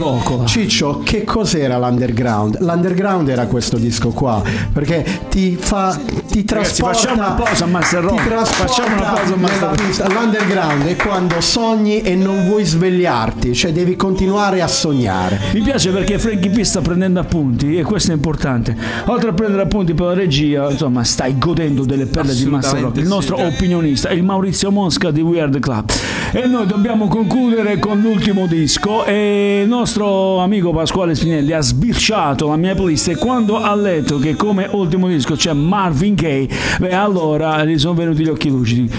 Ciccio, 0.46 1.00
che 1.04 1.24
cos'era 1.24 1.78
l'underground? 1.78 2.47
L'underground 2.58 3.28
era 3.28 3.46
questo 3.46 3.76
disco 3.76 4.10
qua, 4.10 4.42
perché 4.72 5.04
ti 5.28 5.56
fa, 5.56 5.96
ti 5.96 6.14
Ragazzi, 6.14 6.44
trasporta. 6.44 6.94
facciamo 6.94 7.22
una 7.22 7.32
pausa 7.32 7.64
a 7.64 7.66
Master 7.68 8.02
Rock. 8.04 8.22
ti 8.22 8.28
Facciamo 8.44 8.96
una 8.96 9.04
pausa 9.10 9.34
a 9.34 9.36
Master 9.36 9.68
Rock. 9.68 10.12
L'underground 10.12 10.84
è 10.86 10.96
quando 10.96 11.40
sogni 11.40 12.00
e 12.02 12.14
non 12.14 12.44
vuoi 12.46 12.64
svegliarti, 12.64 13.54
cioè 13.54 13.72
devi 13.72 13.96
continuare 13.96 14.62
a 14.62 14.68
sognare. 14.68 15.40
Mi 15.52 15.60
piace 15.60 15.90
perché 15.90 16.18
Frankie 16.18 16.50
P 16.50 16.60
sta 16.62 16.80
prendendo 16.80 17.20
appunti 17.20 17.76
e 17.76 17.82
questo 17.82 18.12
è 18.12 18.14
importante. 18.14 18.76
Oltre 19.06 19.30
a 19.30 19.32
prendere 19.32 19.62
appunti 19.62 19.94
per 19.94 20.06
la 20.06 20.14
regia, 20.14 20.70
insomma, 20.70 21.04
stai 21.04 21.38
godendo 21.38 21.84
delle 21.84 22.06
perle 22.06 22.34
di 22.34 22.46
Master 22.46 22.80
Rock. 22.80 22.96
Il 22.98 23.06
nostro 23.06 23.36
sì. 23.36 23.42
opinionista, 23.42 24.10
il 24.10 24.22
Maurizio 24.22 24.70
Mosca 24.70 25.10
di 25.10 25.20
Weird 25.20 25.58
Club. 25.58 25.90
E 26.32 26.46
noi 26.46 26.66
dobbiamo 26.66 27.08
concludere 27.08 27.78
con 27.78 28.00
l'ultimo 28.00 28.46
disco 28.46 29.04
e 29.04 29.60
il 29.62 29.68
nostro 29.68 30.38
amico 30.38 30.72
Pasquale 30.72 31.14
Spinelli 31.14 31.52
ha 31.52 31.60
sbirciato 31.60 32.37
la 32.46 32.56
mia 32.56 32.74
playlist 32.74 33.08
e 33.08 33.16
quando 33.16 33.58
ha 33.58 33.74
letto 33.74 34.18
che 34.18 34.36
come 34.36 34.68
ultimo 34.70 35.08
disco 35.08 35.34
c'è 35.34 35.52
Marvin 35.52 36.14
Gaye, 36.14 36.48
beh 36.78 36.92
allora 36.92 37.64
gli 37.64 37.78
sono 37.78 37.94
venuti 37.94 38.22
gli 38.22 38.28
occhi 38.28 38.48
lucidi. 38.48 38.90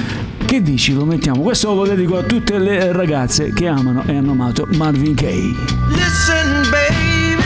Che 0.46 0.62
dici, 0.62 0.94
lo 0.94 1.06
mettiamo? 1.06 1.42
Questo 1.42 1.74
lo 1.74 1.86
dedico 1.86 2.18
a 2.18 2.24
tutte 2.24 2.58
le 2.58 2.92
ragazze 2.92 3.54
che 3.54 3.68
amano 3.68 4.04
e 4.08 4.16
hanno 4.16 4.32
amato 4.32 4.68
Marvin 4.72 5.14
Gaye. 5.14 5.54
Listen, 5.90 6.68
baby, 6.72 7.42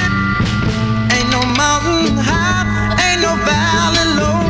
ain't 1.09 1.29
no 1.29 1.43
mountain 1.57 2.17
high, 2.17 2.95
ain't 2.97 3.21
no 3.21 3.35
valley 3.43 4.15
low, 4.15 4.42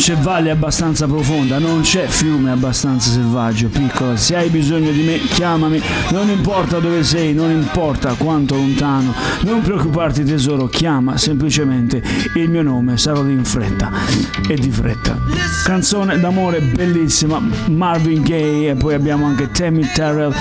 c'è 0.00 0.16
valle 0.16 0.50
abbastanza 0.50 1.06
profonda, 1.06 1.58
non 1.58 1.82
c'è 1.82 2.06
fiume 2.06 2.50
abbastanza 2.50 3.10
selvaggio, 3.10 3.68
piccola. 3.68 4.16
Se 4.16 4.34
hai 4.34 4.48
bisogno 4.48 4.90
di 4.92 5.02
me, 5.02 5.18
chiamami. 5.18 5.78
Non 6.12 6.30
importa 6.30 6.78
dove 6.78 7.04
sei, 7.04 7.34
non 7.34 7.50
importa 7.50 8.14
quanto 8.14 8.54
lontano. 8.54 9.12
Non 9.42 9.60
preoccuparti 9.60 10.24
tesoro, 10.24 10.68
chiama 10.68 11.18
semplicemente 11.18 12.02
il 12.34 12.48
mio 12.48 12.62
nome, 12.62 12.96
sarò 12.96 13.20
in 13.26 13.44
fretta 13.44 13.90
e 14.48 14.54
di 14.54 14.70
fretta. 14.70 15.18
Canzone 15.64 16.18
d'amore 16.18 16.60
bellissima, 16.60 17.38
Marvin 17.68 18.22
Gaye 18.22 18.70
e 18.70 18.74
poi 18.76 18.94
abbiamo 18.94 19.26
anche 19.26 19.50
Tammy 19.50 19.86
Terrell, 19.92 20.34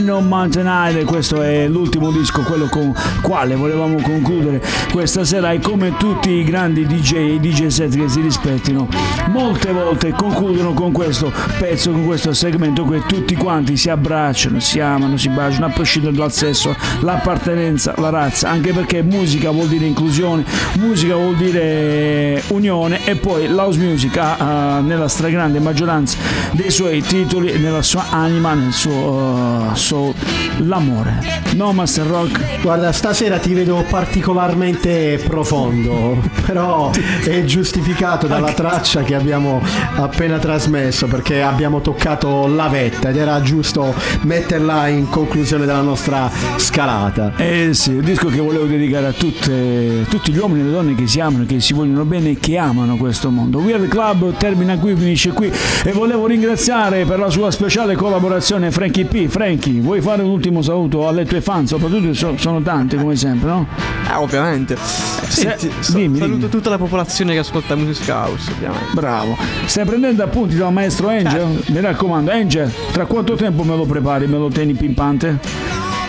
Know 0.00 0.20
Mountain 0.20 0.66
High, 0.66 1.04
questo 1.04 1.40
è 1.40 1.68
l'ultimo 1.68 2.10
disco, 2.10 2.42
quello 2.42 2.66
con 2.66 2.92
quale 3.22 3.54
volevamo 3.54 4.00
concludere 4.00 4.60
questa 4.90 5.24
sera 5.24 5.52
e 5.52 5.60
come 5.60 5.96
tutti 5.96 6.30
i 6.30 6.44
grandi 6.44 6.84
DJ 6.86 7.12
e 7.14 7.40
DJ 7.40 7.66
set 7.68 7.96
che 7.96 8.08
si 8.08 8.20
rispettino, 8.20 8.88
molte 9.28 9.72
volte 9.72 10.12
concludono 10.12 10.72
con 10.74 10.92
questo 10.92 11.32
pezzo, 11.58 11.90
con 11.90 12.04
questo 12.06 12.32
segmento 12.32 12.84
che 12.84 13.02
tutti 13.06 13.34
quanti 13.34 13.76
si 13.76 13.90
abbracciano, 13.90 14.60
si 14.60 14.80
amano, 14.80 15.16
si 15.16 15.28
baciano, 15.28 15.66
a 15.66 15.70
prescindere 15.70 16.14
dal 16.14 16.32
sesso, 16.32 16.74
l'appartenenza, 17.00 17.94
la 17.98 18.10
razza, 18.10 18.48
anche 18.48 18.72
perché 18.72 19.02
musica 19.02 19.50
vuol 19.50 19.68
dire 19.68 19.86
inclusione, 19.86 20.44
musica 20.78 21.16
vuol 21.16 21.36
dire 21.36 22.42
unione 22.48 23.04
e 23.04 23.16
poi 23.16 23.48
l'house 23.48 23.78
music 23.78 24.16
ha, 24.18 24.36
ha 24.36 24.80
nella 24.80 25.08
stragrande 25.08 25.58
maggioranza 25.58 26.16
dei 26.52 26.70
suoi 26.70 27.02
titoli, 27.02 27.58
nella 27.58 27.82
sua 27.82 28.06
anima, 28.10 28.54
nel 28.54 28.72
suo 28.72 28.92
uh, 28.92 29.74
soul, 29.74 30.14
l'amore. 30.58 31.42
No 31.54 31.72
Master 31.72 32.06
Rock? 32.06 32.62
Guarda, 32.62 32.92
stasera 32.92 33.38
ti 33.38 33.54
vedo 33.54 33.84
particolarmente 33.88 35.20
profondo, 35.24 36.18
però 36.44 36.90
è 37.24 37.44
giustificato 37.44 38.26
dalla 38.26 38.52
traccia 38.52 38.93
che 39.02 39.14
abbiamo 39.14 39.60
appena 39.96 40.38
trasmesso 40.38 41.06
perché 41.06 41.42
abbiamo 41.42 41.80
toccato 41.80 42.46
la 42.46 42.68
vetta 42.68 43.08
ed 43.10 43.16
era 43.16 43.40
giusto 43.42 43.94
metterla 44.22 44.88
in 44.88 45.08
conclusione 45.08 45.66
della 45.66 45.80
nostra 45.80 46.30
scalata. 46.56 47.32
Eh 47.36 47.70
sì, 47.72 47.92
il 47.92 48.02
disco 48.02 48.28
che 48.28 48.40
volevo 48.40 48.64
dedicare 48.64 49.06
a 49.06 49.12
tutte, 49.12 50.06
tutti 50.08 50.32
gli 50.32 50.38
uomini 50.38 50.60
e 50.60 50.64
le 50.64 50.70
donne 50.70 50.94
che 50.94 51.06
si 51.06 51.20
amano, 51.20 51.44
che 51.46 51.60
si 51.60 51.72
vogliono 51.72 52.04
bene 52.04 52.30
e 52.30 52.38
che 52.38 52.56
amano 52.56 52.96
questo 52.96 53.30
mondo. 53.30 53.58
Weird 53.58 53.88
Club 53.88 54.36
termina 54.36 54.78
qui, 54.78 54.94
finisce 54.94 55.30
qui 55.32 55.50
e 55.84 55.92
volevo 55.92 56.26
ringraziare 56.26 57.04
per 57.04 57.18
la 57.18 57.30
sua 57.30 57.50
speciale 57.50 57.94
collaborazione 57.94 58.70
Frankie 58.70 59.04
P. 59.04 59.26
Frankie, 59.28 59.80
vuoi 59.80 60.00
fare 60.00 60.22
un 60.22 60.30
ultimo 60.30 60.62
saluto 60.62 61.06
alle 61.08 61.24
tue 61.24 61.40
fan? 61.40 61.66
Soprattutto 61.66 62.12
so- 62.14 62.34
sono 62.36 62.60
tante 62.62 62.96
come 62.96 63.16
sempre, 63.16 63.48
no? 63.48 63.66
Ah, 64.08 64.20
ovviamente. 64.20 64.76
Senti, 64.76 65.70
sa- 65.80 65.92
dimmi, 65.92 66.18
saluto 66.18 66.36
dimmi. 66.36 66.50
tutta 66.50 66.70
la 66.70 66.78
popolazione 66.78 67.32
che 67.32 67.38
ascolta 67.38 67.74
Music 67.74 68.08
House, 68.08 68.50
ovviamente. 68.50 68.83
Bravo. 68.92 69.36
Stai 69.66 69.84
prendendo 69.84 70.22
appunti 70.22 70.56
dal 70.56 70.72
maestro 70.72 71.08
Angel? 71.08 71.62
Mi 71.68 71.80
raccomando, 71.80 72.30
Angel, 72.30 72.70
tra 72.92 73.06
quanto 73.06 73.34
tempo 73.34 73.62
me 73.62 73.76
lo 73.76 73.84
prepari? 73.84 74.26
Me 74.26 74.38
lo 74.38 74.48
tieni 74.48 74.74
pimpante? 74.74 75.38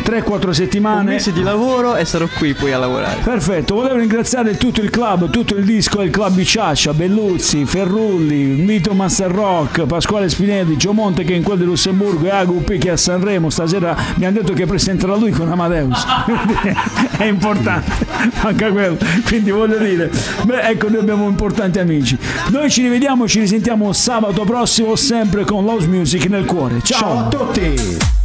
3-4 0.06 0.46
Un 0.48 0.54
settimane? 0.54 1.12
mese 1.12 1.34
di 1.34 1.42
lavoro 1.42 1.96
e 1.96 2.06
sarò 2.06 2.28
qui 2.38 2.54
poi 2.54 2.72
a 2.74 2.78
lavorare. 2.78 3.22
Perfetto, 3.24 3.76
volevo 3.76 3.96
ringraziare 3.98 4.56
tutto 4.58 4.82
il 4.82 4.90
club, 4.92 5.30
tutto 5.30 5.56
il 5.56 5.66
disco 5.66 6.02
il 6.02 6.12
club 6.12 6.34
Bicciaccia, 6.34 6.94
Belluzzi, 6.94 7.66
Ferrulli, 7.66 8.62
Mito 8.62 8.94
Master 8.94 9.32
Rock, 9.32 9.86
Pasquale 9.86 10.30
Spinelli, 10.30 10.78
Gio 10.78 10.94
Monte 10.94 11.24
che 11.24 11.34
è 11.34 11.36
in 11.36 11.44
quel 11.44 11.58
di 11.58 11.64
Lussemburgo 11.64 12.26
e 12.26 12.30
Agu 12.30 12.64
P 12.64 12.78
che 12.78 12.90
è 12.90 12.92
a 12.92 12.98
Sanremo. 12.98 13.50
Stasera 13.50 13.96
mi 14.16 14.26
hanno 14.26 14.40
detto 14.40 14.54
che 14.54 14.66
presenterà 14.66 15.16
lui 15.16 15.32
con 15.32 15.50
Amadeus. 15.50 16.06
È 17.18 17.24
importante, 17.24 18.06
manca 18.44 18.70
quello. 18.72 18.98
Quindi 19.26 19.52
voglio 19.52 19.78
dire, 19.78 20.12
beh, 20.44 20.62
ecco, 20.62 20.90
noi 20.90 21.00
abbiamo 21.00 21.28
importanti 21.28 21.80
amici. 21.80 22.18
Noi 22.50 22.70
ci 22.70 22.82
rivediamo, 22.82 23.28
ci 23.28 23.40
risentiamo 23.40 23.92
sabato 23.94 24.44
prossimo, 24.44 24.96
sempre 24.96 25.46
con 25.46 25.64
Louse 25.66 25.88
Music 25.88 26.26
nel 26.26 26.46
cuore. 26.46 26.82
Ciao, 26.84 27.00
Ciao 27.00 27.20
a 27.20 27.28
tutti! 27.28 28.24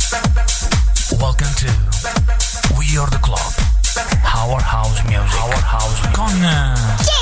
Welcome 1.19 1.49
to 1.57 1.67
We 2.79 2.97
Are 2.97 3.11
the 3.11 3.19
Club. 3.21 3.41
Our 4.23 4.61
house 4.61 5.03
music. 5.05 5.41
Our 5.43 5.55
house 5.55 6.01
music. 6.03 6.15
Con 6.15 6.45
eh, 6.45 7.20